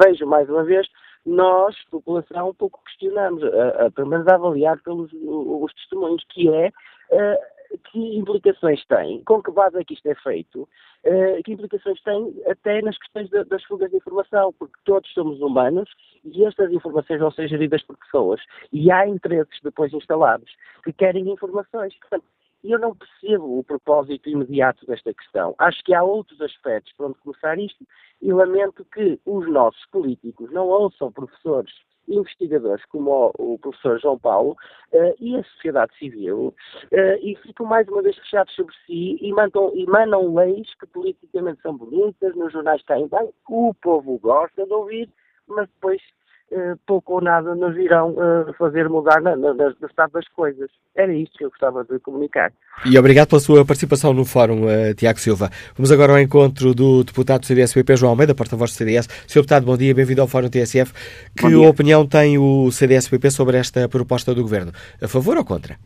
[0.03, 0.87] vejo mais uma vez,
[1.25, 6.49] nós, população, um pouco questionamos, a, a, pelo menos a avaliar pelos os testemunhos, que
[6.49, 6.71] é
[7.91, 12.33] que implicações tem, com que base é que isto é feito, uh, que implicações tem
[12.47, 15.89] até nas questões das fugas de informação, porque todos somos humanos
[16.23, 18.41] e estas informações vão ser geridas por pessoas
[18.71, 20.51] e há interesses depois instalados
[20.83, 21.97] que querem informações.
[21.99, 22.25] Portanto,
[22.63, 25.55] eu não percebo o propósito imediato desta questão.
[25.57, 27.85] Acho que há outros aspectos para onde começar isto
[28.21, 31.73] e lamento que os nossos políticos não ouçam professores
[32.07, 34.51] investigadores como o, o professor João Paulo
[34.93, 36.53] uh, e a sociedade civil
[36.91, 40.87] uh, e ficam mais uma vez fechados sobre si e mandam, e mandam leis que
[40.87, 45.09] politicamente são bonitas, nos jornais caem bem, o povo gosta de ouvir,
[45.47, 46.01] mas depois
[46.85, 50.69] pouco ou nada nos irão uh, fazer mudar na, na, no estado das coisas.
[50.95, 52.51] Era isto que eu gostava de comunicar.
[52.85, 55.49] E obrigado pela sua participação no fórum, uh, Tiago Silva.
[55.75, 59.07] Vamos agora ao encontro do deputado do CDS-PP, João Almeida, porta-voz do CDS.
[59.27, 59.41] Sr.
[59.41, 60.93] Deputado, bom dia, bem-vindo ao Fórum TSF.
[61.35, 64.71] Que opinião tem o CDS-PP sobre esta proposta do Governo?
[65.01, 65.77] A favor ou contra?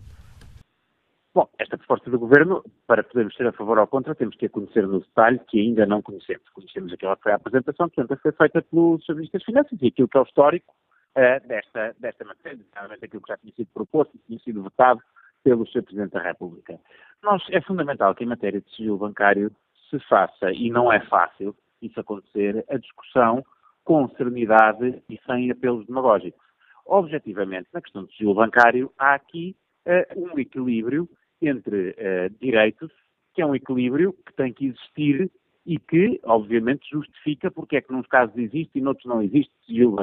[1.33, 4.49] Bom, esta proposta do Governo, para podermos ser a favor ou contra, temos que a
[4.49, 6.47] conhecer no detalhe, que ainda não conhecemos.
[6.49, 9.15] Conhecemos aquela que foi a apresentação, que ontem foi feita pelo Sr.
[9.15, 10.73] Ministro das Finanças e aquilo que é o histórico
[11.15, 15.01] uh, desta, desta matéria, realmente aquilo que já tinha sido proposto e tinha sido votado
[15.41, 15.83] pelo Sr.
[15.83, 16.77] Presidente da República.
[17.23, 19.55] Nós, é fundamental que em matéria de sigilo bancário
[19.89, 23.41] se faça, e não é fácil isso acontecer, a discussão
[23.85, 26.45] com serenidade e sem apelos demagógicos.
[26.85, 29.55] Objetivamente, na questão do sigilo bancário, há aqui
[29.87, 31.09] uh, um equilíbrio
[31.47, 32.91] entre uh, direitos,
[33.33, 35.31] que é um equilíbrio que tem que existir
[35.65, 39.97] e que, obviamente, justifica porque é que nos casos existe e noutros não existe sigilo.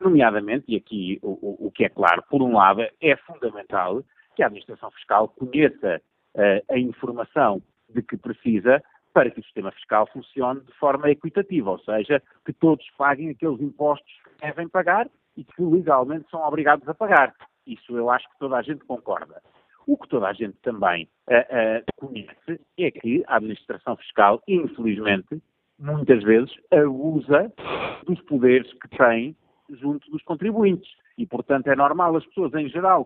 [0.00, 4.02] Nomeadamente, e aqui o, o, que é claro, por um lado, é fundamental
[4.34, 6.00] que a Administração Fiscal conheça
[6.34, 8.82] uh, a informação de que precisa
[9.12, 13.60] para que o sistema fiscal funcione de forma equitativa, ou seja, que todos paguem aqueles
[13.60, 17.34] impostos que devem pagar e que legalmente são obrigados a pagar.
[17.66, 19.42] Isso eu acho que toda a gente concorda.
[19.90, 25.42] O que toda a gente também uh, uh, conhece é que a administração fiscal, infelizmente,
[25.80, 27.52] muitas vezes abusa
[28.06, 29.34] dos poderes que tem
[29.68, 30.88] junto dos contribuintes.
[31.18, 33.04] E, portanto, é normal as pessoas, em geral,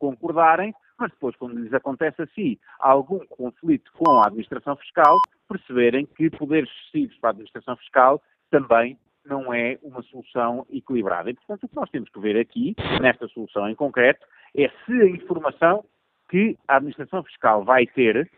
[0.00, 5.16] concordarem, mas depois, quando lhes acontece assim algum conflito com a administração fiscal,
[5.48, 11.30] perceberem que poderes excessivos para a administração fiscal também não é uma solução equilibrada.
[11.30, 14.92] E, portanto, o que nós temos que ver aqui, nesta solução em concreto, é se
[14.92, 15.84] a informação
[16.30, 18.30] que a administração fiscal vai ter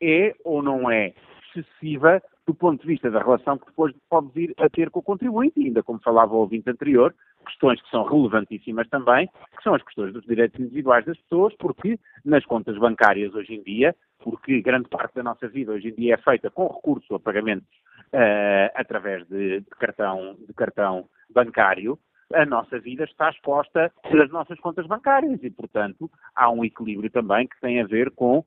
[0.00, 1.12] é ou não é
[1.48, 5.02] excessiva do ponto de vista da relação que depois pode vir a ter com o
[5.02, 7.14] contribuinte, ainda como falava o ouvinte anterior,
[7.46, 11.98] questões que são relevantíssimas também, que são as questões dos direitos individuais das pessoas, porque
[12.24, 16.14] nas contas bancárias hoje em dia, porque grande parte da nossa vida hoje em dia
[16.14, 17.68] é feita com recurso a pagamentos
[18.14, 21.98] uh, através de, de, cartão, de cartão bancário,
[22.34, 27.46] a nossa vida está exposta pelas nossas contas bancárias e, portanto, há um equilíbrio também
[27.46, 28.46] que tem a ver com uh,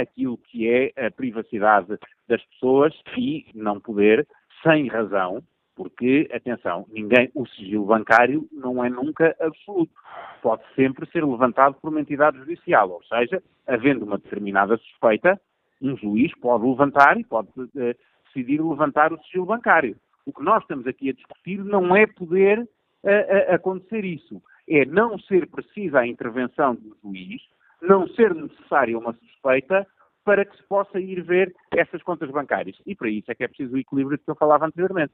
[0.00, 1.98] aquilo que é a privacidade
[2.28, 4.26] das pessoas e não poder,
[4.62, 5.42] sem razão,
[5.74, 9.92] porque, atenção, ninguém, o sigilo bancário não é nunca absoluto.
[10.40, 15.38] Pode sempre ser levantado por uma entidade judicial, ou seja, havendo uma determinada suspeita,
[15.82, 17.94] um juiz pode levantar e pode uh,
[18.26, 19.96] decidir levantar o sigilo bancário.
[20.24, 22.66] O que nós estamos aqui a discutir não é poder
[23.04, 24.42] a, a acontecer isso.
[24.68, 27.40] É não ser precisa a intervenção do juiz,
[27.80, 29.86] não ser necessária uma suspeita
[30.24, 32.76] para que se possa ir ver essas contas bancárias.
[32.84, 35.12] E para isso é que é preciso o equilíbrio que eu falava anteriormente.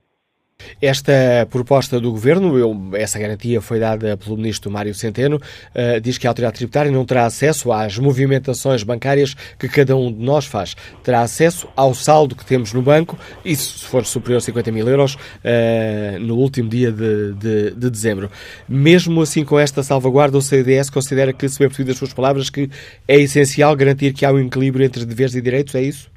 [0.80, 6.18] Esta proposta do Governo, eu, essa garantia foi dada pelo Ministro Mário Centeno, uh, diz
[6.18, 10.44] que a Autoridade Tributária não terá acesso às movimentações bancárias que cada um de nós
[10.46, 10.76] faz.
[11.02, 14.88] Terá acesso ao saldo que temos no banco, isso se for superior a 50 mil
[14.88, 18.30] euros, uh, no último dia de, de, de, dezembro.
[18.68, 22.50] Mesmo assim, com esta salvaguarda, o CDS considera que, se bem percebido as suas palavras,
[22.50, 22.68] que
[23.06, 26.10] é essencial garantir que há um equilíbrio entre deveres e direitos, é isso?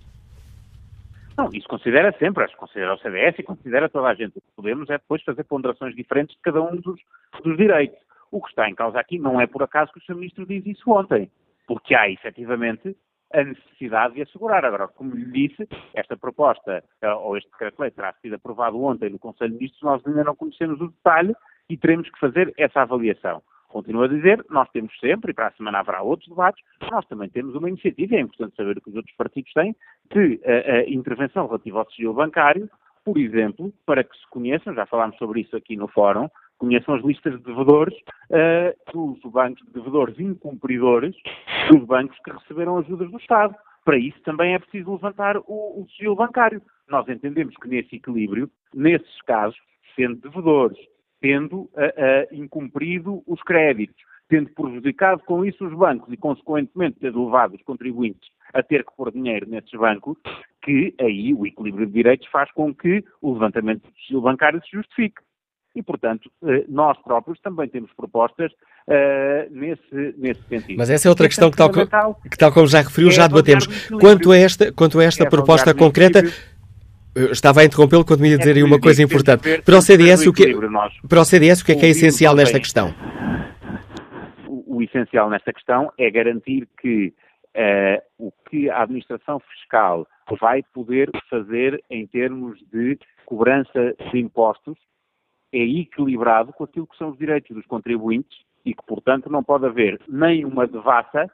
[1.38, 4.38] Não, isso considera sempre, acho que considera o CDS e considera toda a gente.
[4.38, 7.00] O que podemos é depois fazer ponderações diferentes de cada um dos,
[7.44, 7.98] dos direitos.
[8.32, 10.16] O que está em causa aqui não é por acaso que o Sr.
[10.16, 11.30] Ministro diz isso ontem,
[11.68, 12.96] porque há efetivamente
[13.34, 14.64] a necessidade de assegurar.
[14.64, 19.20] Agora, como lhe disse, esta proposta, eh, ou este decreto-lei, terá sido aprovado ontem no
[19.20, 21.36] Conselho de Ministros, nós ainda não conhecemos o detalhe
[21.70, 23.42] e teremos que fazer essa avaliação.
[23.76, 27.28] Continuo a dizer, nós temos sempre, e para a semana haverá outros debates, nós também
[27.28, 29.76] temos uma iniciativa, é importante saber o que os outros partidos têm,
[30.14, 32.70] de a, a intervenção relativa ao sigilo bancário,
[33.04, 37.04] por exemplo, para que se conheçam, já falámos sobre isso aqui no fórum, conheçam as
[37.04, 37.94] listas de devedores
[38.30, 41.14] uh, dos bancos de devedores incumpridores
[41.70, 43.54] dos bancos que receberam ajudas do Estado.
[43.84, 46.62] Para isso também é preciso levantar o, o sigilo bancário.
[46.88, 49.60] Nós entendemos que nesse equilíbrio, nesses casos,
[49.98, 50.78] sendo devedores,
[51.26, 53.96] tendo uh, uh, incumprido os créditos,
[54.30, 58.96] tendo prejudicado com isso os bancos e, consequentemente, ter levado os contribuintes a ter que
[58.96, 60.16] pôr dinheiro nesses bancos,
[60.62, 64.70] que aí o equilíbrio de direitos faz com que o levantamento do sigilo bancário se
[64.72, 65.20] justifique
[65.76, 68.50] e, portanto, eh, nós próprios também temos propostas
[68.88, 70.78] uh, nesse, nesse sentido.
[70.78, 73.68] Mas essa é outra questão que tal, que tal, como já referiu, é já debatemos.
[74.00, 76.24] Quanto a esta, quanto a esta é proposta concreta,
[77.16, 79.62] eu estava a interrompê-lo quando me ia dizer é uma coisa importante.
[79.62, 80.54] Para o CDS, o que,
[81.08, 82.94] para o CDS, o que é que é essencial nesta questão?
[84.48, 87.14] O, o essencial nesta questão é garantir que
[87.56, 90.06] uh, o que a administração fiscal
[90.42, 94.78] vai poder fazer em termos de cobrança de impostos
[95.54, 99.66] é equilibrado com aquilo que são os direitos dos contribuintes e que, portanto, não pode
[99.66, 101.32] haver nem uma devassa,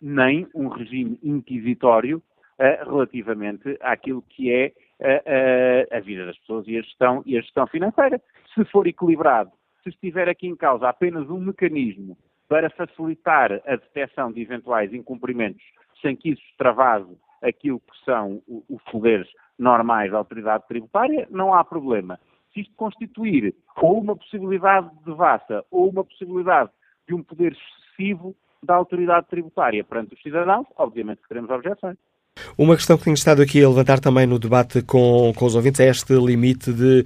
[0.00, 2.22] nem um regime inquisitório
[2.58, 7.40] uh, relativamente àquilo que é uh, a vida das pessoas e a, gestão, e a
[7.40, 8.20] gestão financeira.
[8.54, 9.50] Se for equilibrado,
[9.82, 12.16] se estiver aqui em causa apenas um mecanismo
[12.48, 15.62] para facilitar a detecção de eventuais incumprimentos
[16.02, 19.28] sem que isso extravase aquilo que são os poderes
[19.58, 22.18] normais da autoridade tributária, não há problema
[22.52, 26.70] se isto constituir ou uma possibilidade de devassa ou uma possibilidade
[27.06, 31.96] de um poder excessivo da autoridade tributária perante os cidadãos, obviamente que teremos objeções.
[32.56, 35.80] Uma questão que tenho estado aqui a levantar também no debate com, com os ouvintes
[35.80, 37.04] é este limite de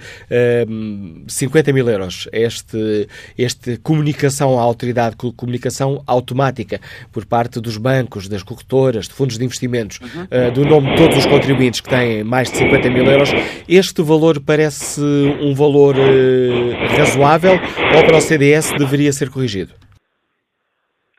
[0.69, 6.81] um, ehm, 50 mil euros, este, este comunicação à autoridade, comunicação automática
[7.13, 10.25] por parte dos bancos, das corretoras, de fundos de investimentos, uhum.
[10.25, 13.31] uh, do nome de todos os contribuintes que têm mais de 50 mil euros.
[13.69, 17.59] Este valor parece um valor uh, razoável
[17.97, 19.84] ou para o CDS deveria ser corrigido?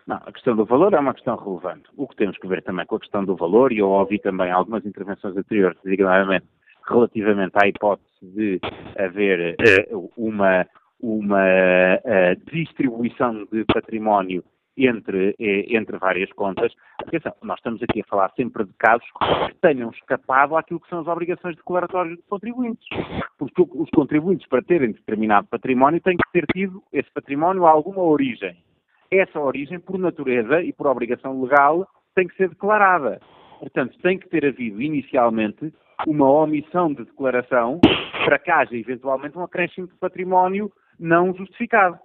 [0.07, 1.89] Não, a questão do valor é uma questão relevante.
[1.97, 4.51] O que temos que ver também com a questão do valor, e eu ouvi também
[4.51, 6.45] algumas intervenções anteriores, designadamente
[6.87, 8.59] relativamente à hipótese de
[8.97, 9.55] haver
[9.91, 10.65] uh, uma,
[11.01, 14.43] uma uh, distribuição de património
[14.77, 16.71] entre, uh, entre várias contas.
[16.99, 19.07] Atenção, nós estamos aqui a falar sempre de casos
[19.47, 22.87] que tenham escapado àquilo que são as obrigações declaratórias dos contribuintes.
[23.37, 28.03] Porque os contribuintes, para terem determinado património, têm que ter tido esse património a alguma
[28.03, 28.55] origem
[29.11, 33.19] essa origem, por natureza e por obrigação legal, tem que ser declarada.
[33.59, 35.73] Portanto, tem que ter havido inicialmente
[36.07, 37.79] uma omissão de declaração
[38.25, 41.97] para que haja eventualmente um acréscimo de património não justificado.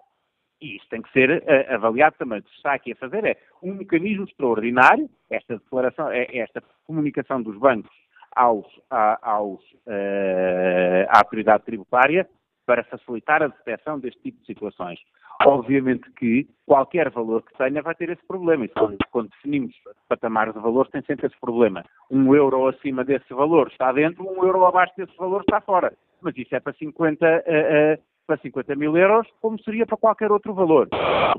[0.61, 2.39] E isso tem que ser uh, avaliado também.
[2.39, 6.63] O que se está aqui a fazer é um mecanismo extraordinário, esta declaração, é, esta
[6.87, 7.91] comunicação dos bancos
[8.37, 12.29] aos, aos, uh, à autoridade tributária
[12.71, 15.01] para facilitar a detecção deste tipo de situações.
[15.45, 18.65] Obviamente que qualquer valor que tenha vai ter esse problema.
[18.65, 19.75] E quando, quando definimos
[20.09, 21.83] patamares de valores, tem sempre esse problema.
[22.09, 25.93] Um euro acima desse valor está dentro, um euro abaixo desse valor está fora.
[26.23, 30.31] Mas isso é para 50, uh, uh, para 50 mil euros, como seria para qualquer
[30.31, 30.89] outro valor.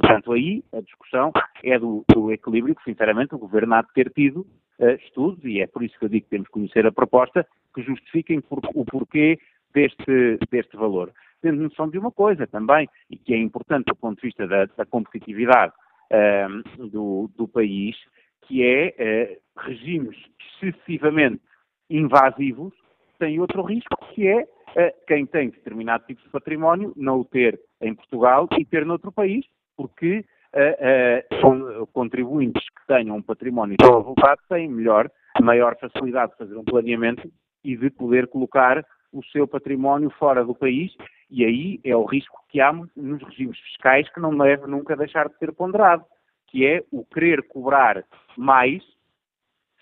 [0.02, 1.32] Portanto, aí a discussão
[1.64, 4.42] é do, do equilíbrio que, sinceramente, o Governo há de ter tido
[4.80, 7.48] uh, estudos, e é por isso que eu digo que temos que conhecer a proposta,
[7.74, 9.40] que justifiquem por, o porquê
[9.74, 11.12] deste, deste valor.
[11.42, 14.66] Tendo noção de uma coisa também, e que é importante do ponto de vista da,
[14.66, 15.74] da competitividade
[16.12, 17.96] uh, do, do, país,
[18.44, 20.18] que é uh, regimes
[20.62, 21.42] excessivamente
[21.90, 22.74] invasivos
[23.18, 27.60] têm outro risco, que é uh, quem tem determinado tipo de património não o ter
[27.82, 29.46] em Portugal e ter noutro país,
[29.78, 35.10] porque uh, contribuintes que tenham um património avultado têm melhor,
[35.42, 37.32] maior facilidade de fazer um planeamento
[37.64, 40.96] e de poder colocar o seu património fora do país
[41.32, 45.30] e aí é o risco que há nos regimes fiscais que não deve nunca deixar
[45.30, 46.04] de ser ponderado,
[46.48, 48.04] que é o querer cobrar
[48.38, 48.84] mais,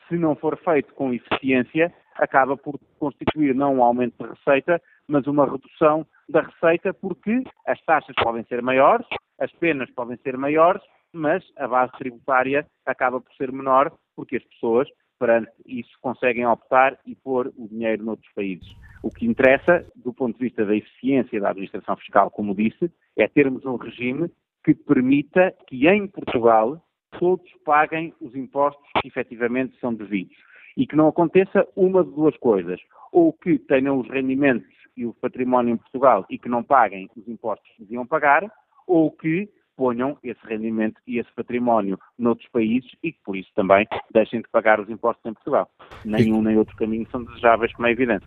[0.07, 5.25] se não for feito com eficiência, acaba por constituir não um aumento de receita, mas
[5.25, 9.07] uma redução da receita, porque as taxas podem ser maiores,
[9.39, 14.43] as penas podem ser maiores, mas a base tributária acaba por ser menor, porque as
[14.43, 14.87] pessoas,
[15.19, 18.67] perante isso, conseguem optar e pôr o dinheiro noutros países.
[19.03, 23.27] O que interessa, do ponto de vista da eficiência da administração fiscal, como disse, é
[23.27, 24.31] termos um regime
[24.63, 26.81] que permita que em Portugal
[27.19, 30.35] todos paguem os impostos que efetivamente são devidos.
[30.77, 32.79] E que não aconteça uma de duas coisas.
[33.11, 37.27] Ou que tenham os rendimentos e o património em Portugal e que não paguem os
[37.27, 38.49] impostos que deviam pagar,
[38.85, 39.49] ou que
[39.79, 44.49] ponham esse rendimento e esse património noutros países e que, por isso, também deixem de
[44.49, 45.71] pagar os impostos em Portugal.
[46.03, 48.25] Nenhum nem outro caminho são desejáveis, como é evidente.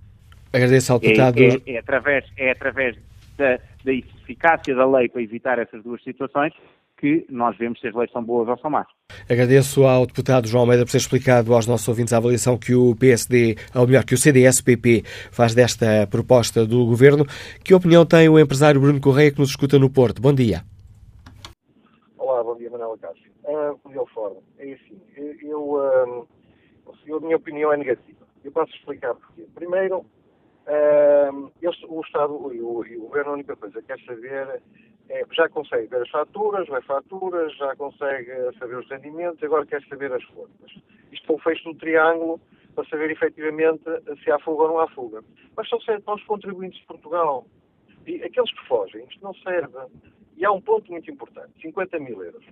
[0.50, 1.38] Agradeço ao deputado.
[1.38, 2.96] É, é, é através, é através
[3.36, 6.54] da, da eficácia da lei para evitar essas duas situações
[6.96, 8.86] que nós vemos se as leis são boas ou são más.
[9.28, 12.96] Agradeço ao deputado João Almeida por ter explicado aos nossos ouvintes a avaliação que o
[12.96, 17.26] PSD, ou melhor, que o CDS-PP faz desta proposta do Governo.
[17.62, 20.22] Que opinião tem o empresário Bruno Correia que nos escuta no Porto?
[20.22, 20.62] Bom dia.
[22.32, 22.96] Olá, bom dia, Manuela
[23.52, 25.00] Uh, Fórum, é assim,
[25.42, 26.28] eu, uh,
[26.86, 28.26] a minha opinião é negativa.
[28.42, 29.46] Eu posso explicar porquê.
[29.54, 31.52] Primeiro, uh,
[31.88, 34.62] o Estado e o, o Governo, a única coisa que quer saber
[35.08, 39.82] é, já consegue ver as faturas, vê faturas, já consegue saber os rendimentos, agora quer
[39.82, 40.72] saber as formas.
[41.12, 42.40] Isto foi feito no triângulo
[42.74, 43.84] para saber efetivamente
[44.24, 45.22] se há fuga ou não há fuga.
[45.54, 47.46] Mas só serve os contribuintes de Portugal.
[48.06, 49.76] E aqueles que fogem, isto não serve.
[50.36, 52.44] E há um ponto muito importante: 50 mil euros.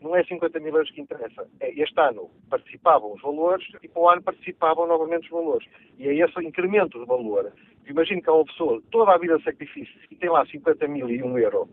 [0.00, 1.46] Não é 50 mil euros que interessa.
[1.60, 5.68] É, este ano participavam os valores e para o ano participavam novamente os valores.
[5.98, 7.52] E é esse incremento de valor.
[7.86, 11.10] Imagino que há uma pessoa toda a vida de sacrifício e tem lá 50 mil
[11.10, 11.68] e um euro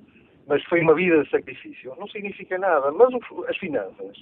[0.48, 1.94] mas foi uma vida de sacrifício.
[2.00, 2.92] Não significa nada.
[2.92, 3.10] Mas
[3.48, 4.18] as finanças,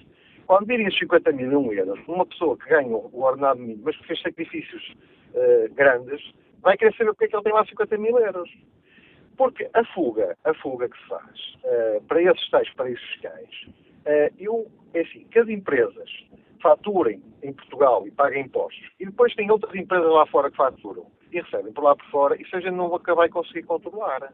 [0.47, 4.07] quando virem os 50 mil euros, uma pessoa que ganha o ordenado mínimo, mas que
[4.07, 4.93] fez sacrifícios
[5.33, 6.21] uh, grandes,
[6.61, 8.49] vai querer saber porque é que ele tem lá 50 mil euros.
[9.37, 13.67] Porque a fuga, a fuga que se faz uh, para esses tais paraísos fiscais,
[14.37, 16.09] eu, é assim, que as empresas
[16.61, 21.05] faturem em Portugal e paguem impostos, e depois tem outras empresas lá fora que faturam
[21.31, 24.33] e recebem por lá por fora, isso a gente não vai conseguir controlar.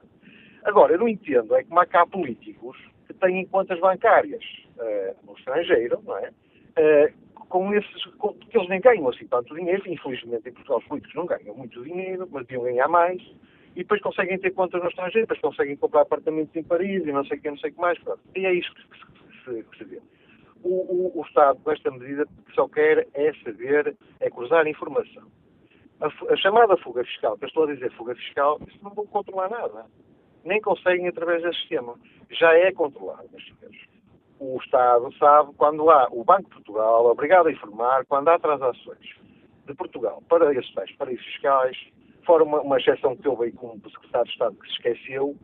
[0.64, 4.44] Agora, eu não entendo é como há cá políticos que têm contas bancárias
[4.78, 6.30] uh, no estrangeiro, não é?
[6.30, 10.86] Uh, com esses, com, porque eles nem ganham assim tanto dinheiro, infelizmente em Portugal os
[10.86, 13.22] políticos não ganham muito dinheiro, mas deviam ganhar mais,
[13.76, 17.26] e depois conseguem ter contas no estrangeiro, depois conseguem comprar apartamentos em Paris e não
[17.26, 18.22] sei o que, não sei o que mais, pronto.
[18.36, 18.82] E é isso que
[19.44, 20.02] se.
[20.64, 25.24] O, o, o, Estado, com esta medida, só quer é saber, é cruzar informação.
[26.00, 29.08] A, a, chamada fuga fiscal, que eu estou a dizer fuga fiscal, isso não vão
[29.08, 29.86] controlar nada
[30.44, 31.96] nem conseguem através desse sistema.
[32.30, 33.80] Já é controlado, meus senhores.
[34.40, 39.16] O Estado sabe quando há o Banco de Portugal, obrigado a informar, quando há transações
[39.68, 41.78] de Portugal para esses tais paraísos fiscais,
[42.26, 45.36] fora uma, uma exceção que houve aí com o Secretário de Estado que se esqueceu,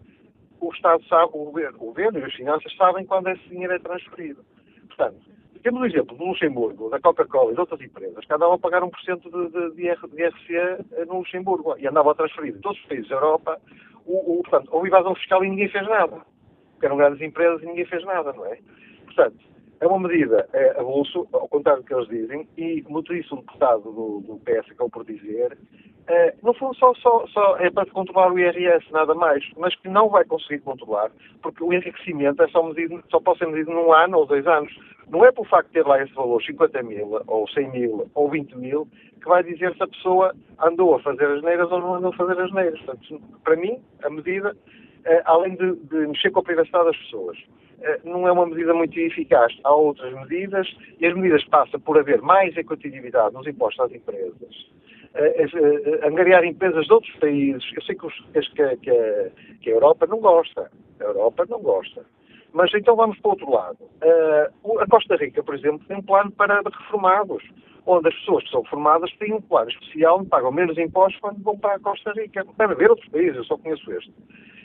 [0.60, 3.80] o Estado sabe, o governo, o governo e as finanças sabem quando esse dinheiro é
[3.80, 4.44] transferido.
[4.88, 5.18] Portanto,
[5.64, 8.82] temos o exemplo do Luxemburgo, da Coca-Cola e de outras empresas que andavam a pagar
[8.82, 8.92] 1%
[9.22, 13.16] de, de, de, IRC no Luxemburgo e andavam a transferir em todos os países da
[13.16, 13.60] Europa
[14.06, 16.22] o, o, portanto, houve evasão fiscal e ninguém fez nada.
[16.72, 18.60] Porque eram grandes empresas e ninguém fez nada, não é?
[19.06, 19.38] Portanto,
[19.80, 23.84] é uma medida é, avulso, ao contrário do que eles dizem, e disse o deputado
[23.84, 25.58] do, do PS acabou por dizer,
[26.08, 29.90] é, no fundo só, só, só é para controlar o IRS, nada mais, mas que
[29.90, 31.12] não vai conseguir controlar,
[31.42, 34.74] porque o enriquecimento é só, medido, só pode ser medido num ano ou dois anos.
[35.10, 38.30] Não é por facto de ter lá esse valor, 50 mil, ou 100 mil, ou
[38.30, 38.88] 20 mil,
[39.22, 42.16] que vai dizer se a pessoa andou a fazer as neiras ou não andou a
[42.16, 42.80] fazer as neiras.
[42.82, 44.56] Portanto, para mim, a medida,
[45.06, 47.67] é, além de, de mexer com a privacidade das pessoas, é,
[48.04, 49.56] não é uma medida muito eficaz.
[49.64, 50.68] Há outras medidas,
[51.00, 54.68] e as medidas passam por haver mais equitatividade nos impostos às empresas,
[56.04, 57.64] angariar empresas de outros países.
[57.76, 60.72] Eu sei que, que, que, a, que, a, Europa não gosta.
[61.00, 62.06] A Europa não gosta.
[62.54, 63.78] Mas então vamos para o outro lado.
[64.80, 67.44] A Costa Rica, por exemplo, tem um plano para reformados,
[67.86, 71.44] onde as pessoas que são reformadas têm um plano especial e pagam menos impostos quando
[71.44, 72.46] vão para a Costa Rica.
[72.58, 74.14] Deve haver outros países, eu só conheço este.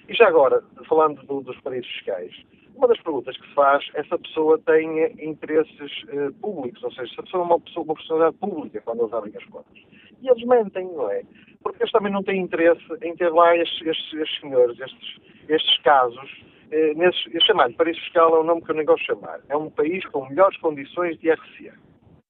[0.09, 2.33] E já agora, falando do, dos paraísos fiscais,
[2.75, 6.93] uma das perguntas que se faz é se a pessoa tem interesses uh, públicos, ou
[6.93, 9.79] seja, se a pessoa é uma, pessoa, uma personalidade pública quando eles abrem as contas.
[10.21, 11.23] E eles mentem, não é?
[11.63, 15.79] Porque eles também não têm interesse em ter lá estes, estes, estes senhores, estes, estes
[15.83, 19.07] casos, eh, nesses, eu chamar-lhe paraíso fiscal é um nome que eu nem gosto de
[19.07, 19.41] chamar.
[19.49, 21.75] É um país com melhores condições de RCA.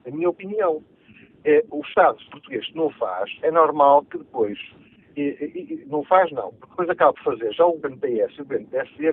[0.07, 0.83] A minha opinião.
[1.45, 4.57] É, o Estado português não faz, é normal que depois
[5.17, 6.53] e, e, não faz, não.
[6.61, 7.53] Depois acaba por fazer.
[7.53, 8.69] Já o governo PS e o governo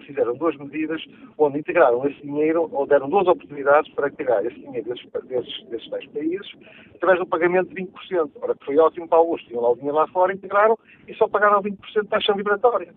[0.05, 1.01] fizeram duas medidas
[1.37, 6.07] onde integraram esse dinheiro, ou deram duas oportunidades para integrar esse dinheiro desses, desses, desses
[6.11, 6.51] países,
[6.95, 8.31] através do pagamento de 20%.
[8.41, 10.77] Ora, que foi ótimo para alguns, tinham lá o dinheiro lá fora, integraram
[11.07, 12.93] e só pagaram 20% de taxa liberatória.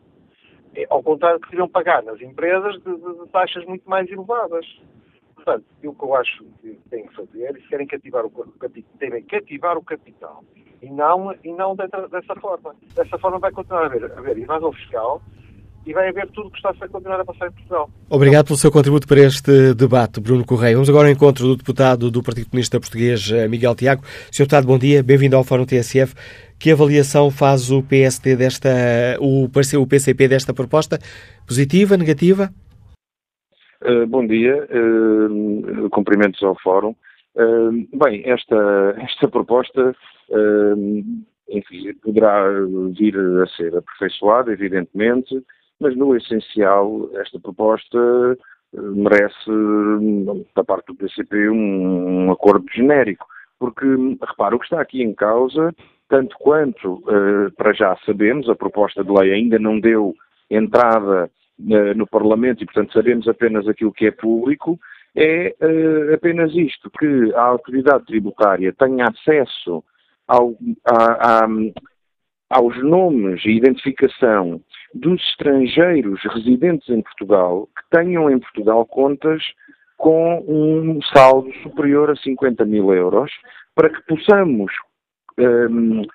[0.74, 4.64] É, ao contrário que queriam pagar nas empresas de, de, de taxas muito mais elevadas.
[5.34, 8.32] Portanto, o que eu acho que têm que fazer, se querem cativar o,
[8.98, 10.44] devem cativar o capital
[10.82, 12.74] e não, e não dessa, dessa forma.
[12.94, 15.22] Dessa forma vai continuar a haver, a haver evasão fiscal
[15.86, 17.90] e vai haver tudo o que está a continuar a passar em Portugal.
[18.10, 20.74] Obrigado pelo seu contributo para este debate, Bruno Correia.
[20.74, 24.02] Vamos agora ao encontro do deputado do Partido Comunista Português, eh, Miguel Tiago.
[24.30, 24.42] Sr.
[24.42, 26.14] Deputado, bom dia, bem-vindo ao Fórum TSF.
[26.58, 28.68] Que avaliação faz o PSD desta,
[29.20, 30.98] o, o PCP desta proposta?
[31.46, 32.50] Positiva, negativa?
[33.84, 36.94] Uh, bom dia, uh, cumprimentos ao Fórum.
[37.34, 39.94] Uh, bem, esta, esta proposta
[41.52, 42.44] enfim, poderá
[42.96, 45.42] vir a ser aperfeiçoada, evidentemente,
[45.78, 47.98] mas no essencial esta proposta
[48.72, 49.50] merece,
[50.54, 53.26] da parte do PCP, um, um acordo genérico.
[53.58, 53.86] Porque,
[54.26, 55.74] repara, o que está aqui em causa,
[56.08, 57.02] tanto quanto
[57.56, 60.14] para já sabemos, a proposta de lei ainda não deu
[60.50, 64.80] entrada no Parlamento e, portanto, sabemos apenas aquilo que é público,
[65.14, 69.84] é uh, apenas isto, que a autoridade tributária tenha acesso
[70.26, 71.48] ao, a, a,
[72.50, 74.60] aos nomes e identificação
[74.94, 79.42] dos estrangeiros residentes em Portugal que tenham em Portugal contas
[79.96, 83.30] com um saldo superior a 50 mil euros,
[83.72, 84.72] para que possamos,
[85.38, 86.06] um, ehm,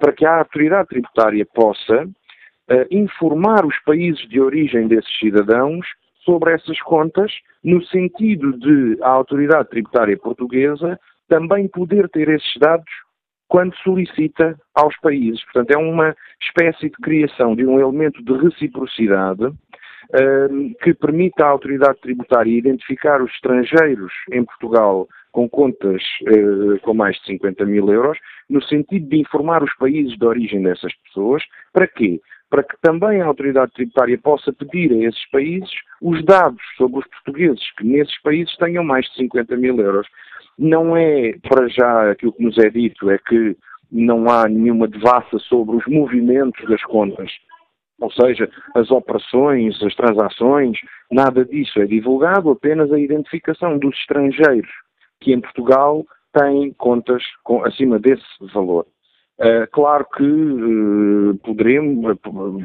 [0.00, 5.86] para que a autoridade tributária possa uh, informar os países de origem desses cidadãos
[6.24, 7.32] sobre essas contas,
[7.62, 10.98] no sentido de a autoridade tributária portuguesa
[11.28, 12.90] também poder ter esses dados
[13.48, 15.42] quando solicita aos países.
[15.44, 21.46] Portanto, é uma espécie de criação de um elemento de reciprocidade uh, que permite à
[21.46, 27.88] autoridade tributária identificar os estrangeiros em Portugal com contas uh, com mais de 50 mil
[27.90, 28.18] euros,
[28.48, 31.42] no sentido de informar os países de origem dessas pessoas.
[31.72, 32.20] Para quê?
[32.54, 37.06] Para que também a autoridade tributária possa pedir a esses países os dados sobre os
[37.08, 40.06] portugueses que nesses países tenham mais de 50 mil euros.
[40.56, 43.56] Não é, para já, aquilo que nos é dito, é que
[43.90, 47.28] não há nenhuma devassa sobre os movimentos das contas,
[48.00, 50.78] ou seja, as operações, as transações,
[51.10, 54.70] nada disso é divulgado, apenas a identificação dos estrangeiros
[55.20, 58.22] que em Portugal têm contas com, acima desse
[58.52, 58.86] valor.
[59.40, 62.16] Uh, claro que uh, poderemos,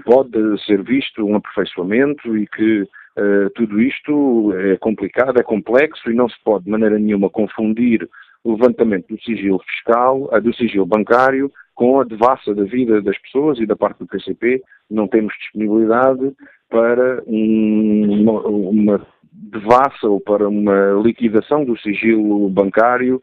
[0.06, 6.14] pode ser visto um aperfeiçoamento e que uh, tudo isto é complicado, é complexo e
[6.14, 8.08] não se pode de maneira nenhuma confundir
[8.44, 13.60] o levantamento do sigilo fiscal, do sigilo bancário, com a devassa da vida das pessoas
[13.60, 14.62] e da parte do PCP.
[14.90, 16.32] Não temos disponibilidade
[16.70, 23.22] para um, uma, uma devassa ou para uma liquidação do sigilo bancário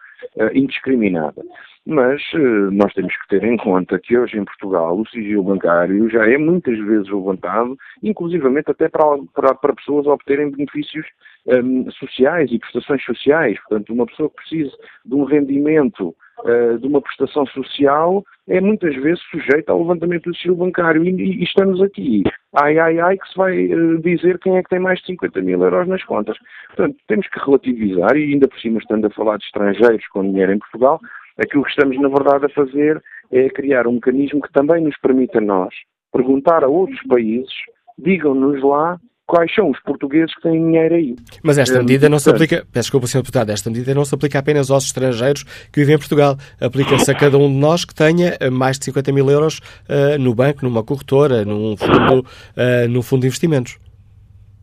[0.53, 1.43] indiscriminada.
[1.87, 6.11] Mas uh, nós temos que ter em conta que hoje em Portugal o sigilo bancário
[6.11, 11.07] já é muitas vezes levantado, inclusivamente até para, para, para pessoas obterem benefícios
[11.47, 13.57] um, sociais e prestações sociais.
[13.61, 18.95] Portanto, uma pessoa que precise de um rendimento uh, de uma prestação social é muitas
[18.97, 21.05] vezes sujeita ao levantamento do sigilo bancário.
[21.05, 24.71] E, e, estamos aqui, ai, ai, ai, que se vai uh, dizer quem é que
[24.71, 26.37] tem mais de 50 mil euros nas contas.
[26.67, 30.53] Portanto, temos que relativizar, e ainda por cima estando a falar de estrangeiros com dinheiro
[30.53, 31.01] em Portugal,
[31.39, 35.39] Aquilo que estamos, na verdade, a fazer é criar um mecanismo que também nos permita
[35.39, 35.75] a nós
[36.13, 37.53] perguntar a outros países,
[37.99, 41.17] digam-nos lá quais são os portugueses que têm dinheiro aí.
[41.43, 43.19] Mas esta medida não se aplica, peço desculpa, Sr.
[43.19, 45.43] Deputado, esta medida não se aplica apenas aos estrangeiros
[45.73, 46.37] que vivem em Portugal.
[46.61, 49.59] Aplica-se a cada um de nós que tenha mais de 50 mil euros
[49.89, 53.79] uh, no banco, numa corretora, num fundo, uh, num fundo de investimentos.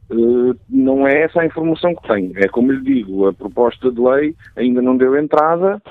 [0.09, 2.31] Uh, não é essa a informação que tenho.
[2.37, 5.81] É como lhe digo, a proposta de lei ainda não deu entrada,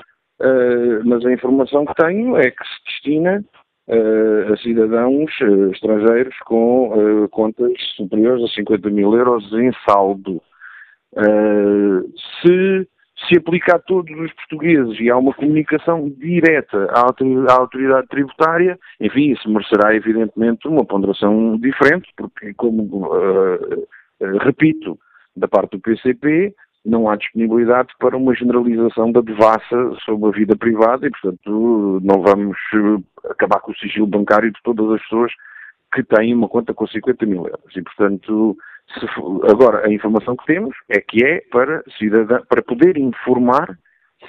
[0.43, 3.45] Uh, mas a informação que tenho é que se destina
[3.87, 10.41] uh, a cidadãos uh, estrangeiros com contas superiores a 50 mil euros em saldo.
[12.41, 12.87] se
[13.29, 19.31] se aplica a todos os portugueses e há uma comunicação direta à autoridade tributária, enfim,
[19.31, 23.09] isso merecerá evidentemente uma ponderação diferente, porque, como
[24.41, 24.99] repito,
[25.37, 26.53] da parte do PCP,
[26.85, 32.21] não há disponibilidade para uma generalização da devassa sobre a vida privada e, portanto, não
[32.21, 35.31] vamos eh, acabar com o sigilo bancário de todas as pessoas
[35.93, 37.75] que têm uma conta com 50 mil euros.
[37.75, 38.57] E, portanto,
[39.15, 43.77] for, agora, a informação que temos é que é para, cidadão, para poder informar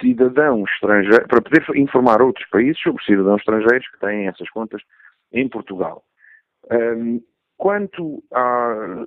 [0.00, 4.82] cidadãos estrangeiros, para poder informar outros países sobre cidadãos estrangeiros que têm essas contas
[5.32, 6.04] em Portugal.
[6.70, 7.20] Um,
[7.56, 9.04] quanto a,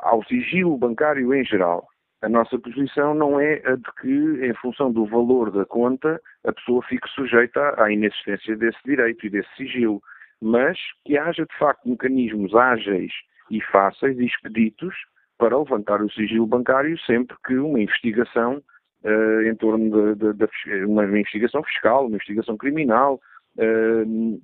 [0.00, 1.88] ao sigilo bancário em geral,
[2.22, 6.52] a nossa posição não é a de que, em função do valor da conta, a
[6.52, 10.02] pessoa fique sujeita à inexistência desse direito e desse sigilo,
[10.40, 13.12] mas que haja, de facto, mecanismos ágeis
[13.50, 14.94] e fáceis e expeditos
[15.38, 18.62] para levantar o sigilo bancário sempre que uma investigação
[19.04, 23.20] uh, em torno de, de, de, uma investigação fiscal, uma investigação criminal
[23.58, 24.42] uh,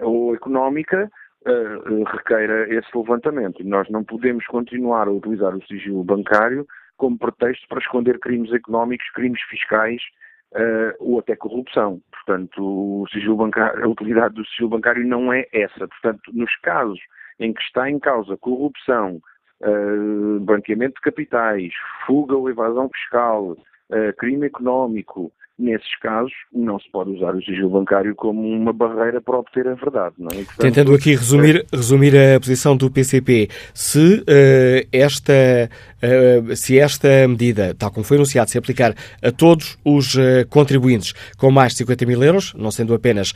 [0.00, 1.10] ou económica
[1.46, 3.64] uh, requeira esse levantamento.
[3.64, 6.66] Nós não podemos continuar a utilizar o sigilo bancário
[6.98, 10.02] como pretexto para esconder crimes económicos, crimes fiscais
[10.52, 12.02] uh, ou até corrupção.
[12.10, 12.62] Portanto,
[13.02, 15.88] o sigilo bancário, a utilidade do sigilo bancário não é essa.
[15.88, 17.00] Portanto, nos casos
[17.40, 19.20] em que está em causa corrupção,
[19.62, 21.72] uh, branqueamento de capitais,
[22.06, 27.70] fuga ou evasão fiscal, uh, crime económico, nesses casos, não se pode usar o sigilo
[27.70, 30.14] bancário como uma barreira para obter a verdade.
[30.18, 30.44] Não é?
[30.44, 31.76] Portanto, Tentando aqui resumir, é...
[31.76, 38.16] resumir a posição do PCP, se, uh, esta, uh, se esta medida, tal como foi
[38.16, 42.70] anunciado, se aplicar a todos os uh, contribuintes com mais de 50 mil euros, não
[42.70, 43.32] sendo apenas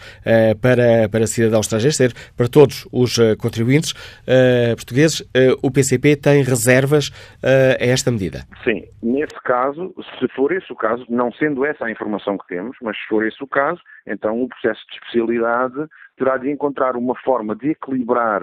[0.60, 3.92] para, para cidadãos estrangeiros, ser para todos os contribuintes
[4.76, 5.22] portugueses,
[5.62, 7.10] o PCP tem reservas
[7.42, 8.44] a esta medida?
[8.64, 12.76] Sim, nesse caso, se for esse o caso, não sendo essa a informação que temos,
[12.82, 15.86] mas se for esse o caso, então o processo de especialidade
[16.16, 18.42] terá de encontrar uma forma de equilibrar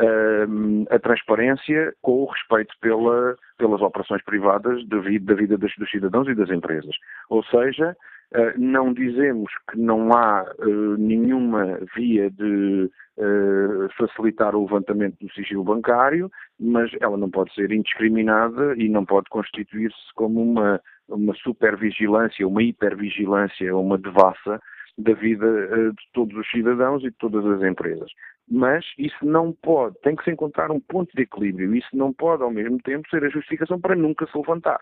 [0.00, 5.72] uh, a transparência com o respeito pela, pelas operações privadas da vida, da vida dos,
[5.76, 6.94] dos, cidadãos e das empresas.
[7.28, 7.96] Ou seja,
[8.34, 12.90] uh, não dizemos que não há uh, nenhuma via de
[13.98, 19.28] facilitar o levantamento do sigilo bancário, mas ela não pode ser indiscriminada e não pode
[19.28, 20.80] constituir-se como uma
[21.10, 24.60] uma supervigilância, uma hipervigilância, uma devassa
[24.98, 28.10] da vida uh, de todos os cidadãos e de todas as empresas.
[28.48, 31.74] Mas isso não pode, tem que se encontrar um ponto de equilíbrio.
[31.74, 34.80] Isso não pode, ao mesmo tempo, ser a justificação para nunca se levantar.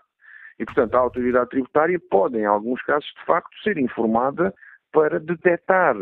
[0.57, 4.53] E, portanto, a autoridade tributária pode, em alguns casos, de facto, ser informada
[4.91, 5.95] para detectar,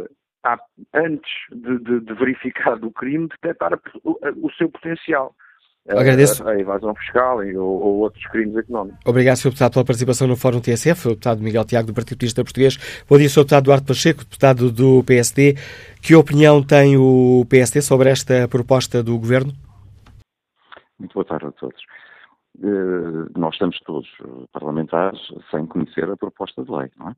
[0.94, 5.36] antes de, de, de verificar o crime, detectar o seu potencial.
[5.88, 6.45] Agradeço.
[6.45, 8.99] A, a evasão fiscal ou, ou, outros crimes económicos.
[9.05, 9.49] Obrigado, Sr.
[9.49, 13.03] Deputado, pela participação no Fórum TSF, o Deputado Miguel Tiago, do Partido Comunista Português.
[13.09, 13.41] Bom dia, Sr.
[13.41, 15.55] Deputado Duarte Pacheco, Deputado do PSD.
[16.01, 19.53] Que opinião tem o PSD sobre esta proposta do Governo?
[20.99, 21.81] Muito boa tarde a todos.
[22.59, 24.07] Uh, nós estamos todos
[24.51, 25.19] parlamentares
[25.51, 27.15] sem conhecer a proposta de lei, não é?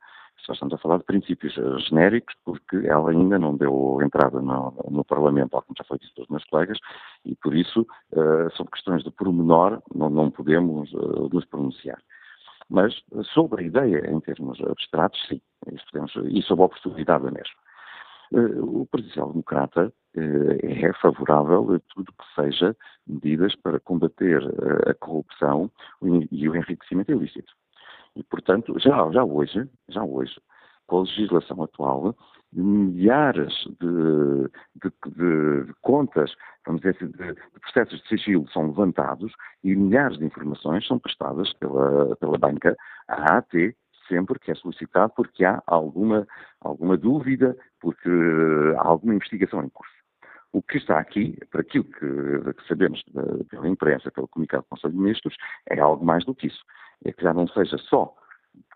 [0.50, 4.74] Só estamos a falar de princípios eh, genéricos, porque ela ainda não deu entrada no,
[4.90, 6.80] no Parlamento, como já foi dito pelos meus colegas,
[7.24, 7.82] e por isso,
[8.14, 12.02] uh, sobre questões de pormenor, não, não podemos uh, nos pronunciar.
[12.68, 13.00] Mas
[13.32, 15.40] sobre a ideia, em termos abstratos, sim,
[15.92, 17.56] podemos, e sobre a oportunidade mesmo.
[18.32, 24.42] Uh, o Partido Democrata é favorável a tudo que seja medidas para combater
[24.90, 25.70] a corrupção
[26.32, 27.54] e o enriquecimento ilícito.
[28.16, 30.40] E, portanto, já, já hoje, já hoje,
[30.88, 32.16] com a legislação atual,
[32.52, 34.50] milhares de,
[34.82, 36.34] de, de, contas,
[36.66, 39.32] vamos dizer assim, de, de, processos de sigilo são levantados
[39.64, 42.76] e milhares de informações são prestadas pela, pela banca
[43.08, 43.76] à AT
[44.08, 46.28] sempre que é solicitado porque há alguma,
[46.60, 48.10] alguma dúvida, porque
[48.80, 49.94] há alguma investigação em curso.
[50.52, 53.04] O que está aqui, para aquilo que, que sabemos
[53.50, 55.36] pela imprensa, pelo comunicado do Conselho de Ministros,
[55.70, 56.66] é algo mais do que isso
[57.06, 58.14] é que já não seja só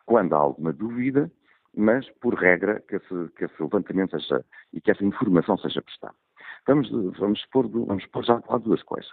[0.05, 1.31] quando há alguma dúvida,
[1.75, 6.15] mas por regra que esse, que esse levantamento seja e que essa informação seja prestada.
[6.67, 9.11] Vamos, vamos, pôr, vamos pôr já a duas coisas.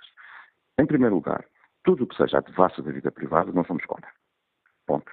[0.79, 1.45] Em primeiro lugar,
[1.83, 4.11] tudo o que seja a devassa da vida privada, não somos contra.
[4.87, 5.11] Ponto.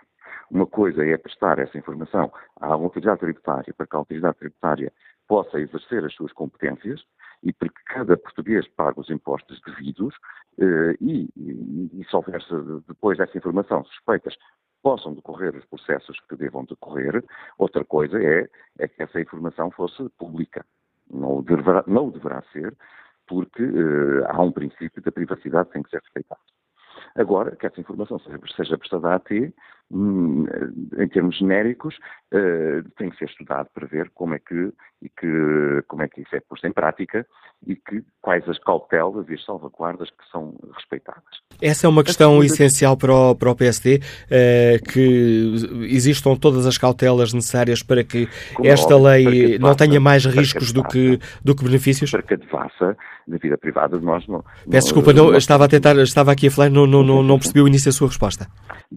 [0.49, 4.93] Uma coisa é prestar essa informação à autoridade tributária para que a autoridade tributária
[5.27, 7.03] possa exercer as suas competências
[7.43, 10.15] e para que cada português pague os impostos devidos
[10.59, 12.41] eh, e, e, e se houver
[12.87, 14.35] depois dessa informação suspeitas
[14.81, 17.23] possam decorrer os processos que devam decorrer.
[17.57, 18.47] Outra coisa é,
[18.79, 20.65] é que essa informação fosse pública.
[21.09, 22.75] Não o deverá, não o deverá ser,
[23.27, 26.41] porque uh, há um princípio da privacidade que tem que ser respeitado.
[27.15, 29.53] Agora, que essa informação seja, seja prestada a ti, hum,
[29.89, 31.95] em termos genéricos,
[32.33, 36.21] uh, tem que ser estudado para ver como é que, e que, como é que
[36.21, 37.25] isso é posto em prática
[37.65, 41.23] e que, quais as cautelas e as salvaguardas que são respeitadas.
[41.61, 43.99] Essa é uma questão essencial para o, para o PSD,
[44.29, 45.53] eh, que
[45.89, 50.25] existam todas as cautelas necessárias para que como esta óbvio, lei que não tenha mais
[50.25, 52.11] riscos que do, que, do que benefícios?
[52.11, 52.97] Para que a devassa
[53.27, 54.43] da vida privada nós não...
[54.69, 57.61] Peço desculpa, não, estava a tentar, estava aqui a falar, não, não, não, não percebi
[57.61, 58.47] o início da sua resposta.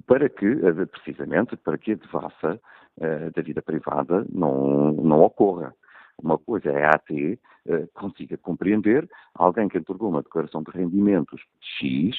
[0.06, 2.60] Para que, eh, precisamente, para que a devassa
[2.98, 5.74] uh, da vida privada não, não ocorra.
[6.22, 11.40] Uma coisa é a AT uh, consiga compreender alguém que entregou uma declaração de rendimentos
[11.60, 12.16] X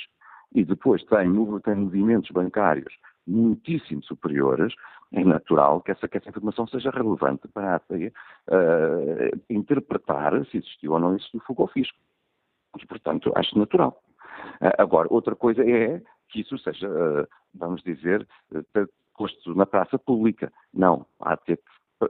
[0.53, 1.31] e depois tem,
[1.61, 2.93] tem movimentos bancários
[3.27, 4.73] muitíssimo superiores,
[5.13, 10.57] é natural que essa, que essa informação seja relevante para a AT uh, interpretar se
[10.57, 11.97] existiu ou não existiu fogo ao fisco.
[12.79, 14.01] E, portanto, acho natural.
[14.77, 16.87] Agora, outra coisa é que isso seja,
[17.53, 18.27] vamos dizer,
[19.17, 20.51] posto na praça pública.
[20.73, 21.59] Não, há de ter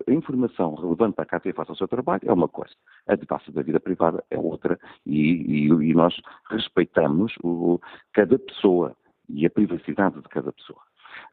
[0.07, 2.73] a informação relevante para a KT faça o seu trabalho é uma coisa,
[3.07, 6.15] a de da vida privada é outra, e, e, e nós
[6.49, 7.79] respeitamos o,
[8.13, 8.95] cada pessoa
[9.27, 10.79] e a privacidade de cada pessoa.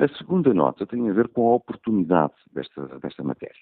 [0.01, 3.55] A segunda nota tem a ver com a oportunidade desta, desta matéria.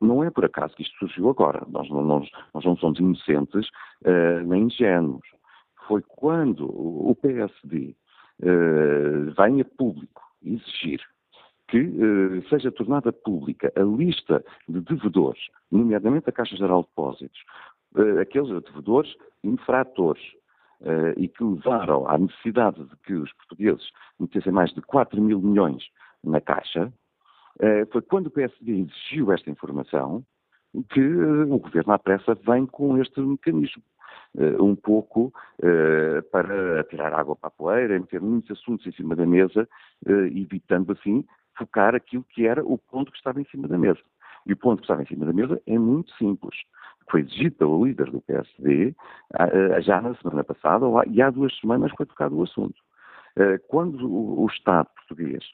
[0.00, 1.66] Não é por acaso que isto surgiu agora.
[1.68, 3.68] Nós não, nós, nós não somos inocentes
[4.04, 5.26] uh, nem ingênuos.
[5.86, 7.94] Foi quando o PSD
[8.42, 11.00] uh, vem a público exigir
[11.70, 15.40] que uh, seja tornada pública a lista de devedores,
[15.70, 17.40] nomeadamente a Caixa Geral de Depósitos,
[17.94, 19.14] uh, aqueles devedores
[19.44, 20.22] infratores,
[20.80, 23.88] uh, e que levaram à necessidade de que os portugueses
[24.18, 25.84] metessem mais de 4 mil milhões
[26.22, 26.92] na Caixa,
[27.92, 30.24] foi quando o PSD exigiu esta informação
[30.88, 33.82] que o Governo à pressa vem com este mecanismo.
[34.60, 35.32] Um pouco
[36.30, 39.68] para tirar água para a poeira, meter muitos assuntos em cima da mesa,
[40.06, 41.24] evitando assim
[41.56, 44.00] focar aquilo que era o ponto que estava em cima da mesa.
[44.46, 46.56] E o ponto que estava em cima da mesa é muito simples.
[47.10, 48.94] Foi exigido pelo líder do PSD
[49.82, 52.80] já na semana passada, e há duas semanas foi tocado o assunto.
[53.36, 55.46] Eh, quando o Estado português eh,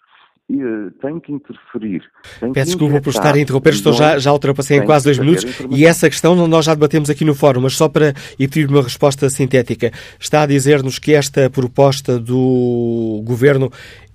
[1.00, 2.02] tem que interferir.
[2.38, 5.44] Tem Peço desculpa por estar a interromper, estou já, já ultrapassei em quase dois minutos
[5.70, 8.82] e essa questão nós já debatemos aqui no fórum, mas só para e pedir uma
[8.82, 9.90] resposta sintética.
[10.18, 13.70] Está a dizer-nos que esta proposta do Governo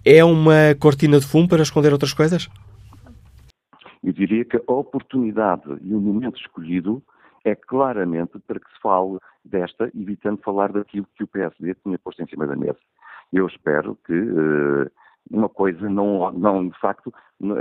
[0.05, 2.49] é uma cortina de fumo para esconder outras coisas?
[4.03, 7.03] Eu diria que a oportunidade e o momento escolhido
[7.43, 12.23] é claramente para que se fale desta, evitando falar daquilo que o PSD tinha posto
[12.23, 12.77] em cima da mesa.
[13.33, 14.91] Eu espero que uh,
[15.29, 17.13] uma coisa não, não, de facto,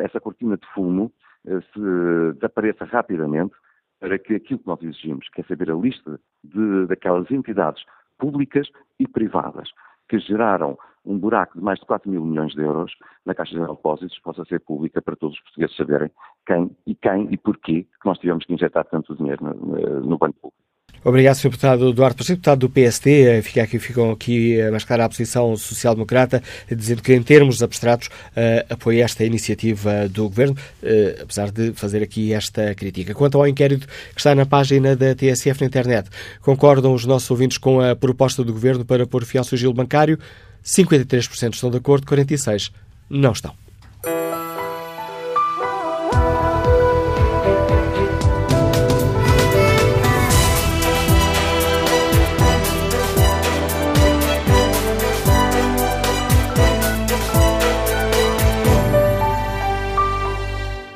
[0.02, 1.12] essa cortina de fumo
[1.46, 3.54] uh, se desapareça rapidamente
[3.98, 7.84] para que aquilo que nós exigimos, que é saber a lista de, daquelas entidades
[8.18, 8.68] públicas
[8.98, 9.68] e privadas
[10.08, 12.92] que geraram um buraco de mais de 4 mil milhões de euros
[13.24, 16.10] na Caixa de Depósitos possa ser pública para todos os portugueses saberem
[16.46, 20.38] quem e quem e porquê que nós tivemos que injetar tanto dinheiro no, no Banco
[20.40, 20.69] Público.
[21.02, 21.44] Obrigado, Sr.
[21.44, 23.22] Deputado Eduardo Pacheco, deputado do PSD.
[23.22, 28.08] Eh, fica aqui, ficam aqui a mascarar a posição social-democrata, dizendo que, em termos abstratos,
[28.08, 33.14] uh, apoia esta iniciativa do Governo, uh, apesar de fazer aqui esta crítica.
[33.14, 36.10] Quanto ao inquérito que está na página da TSF na internet,
[36.42, 40.18] concordam os nossos ouvintes com a proposta do Governo para pôr fim ao sigilo bancário?
[40.62, 42.70] 53% estão de acordo, 46%
[43.08, 43.54] não estão.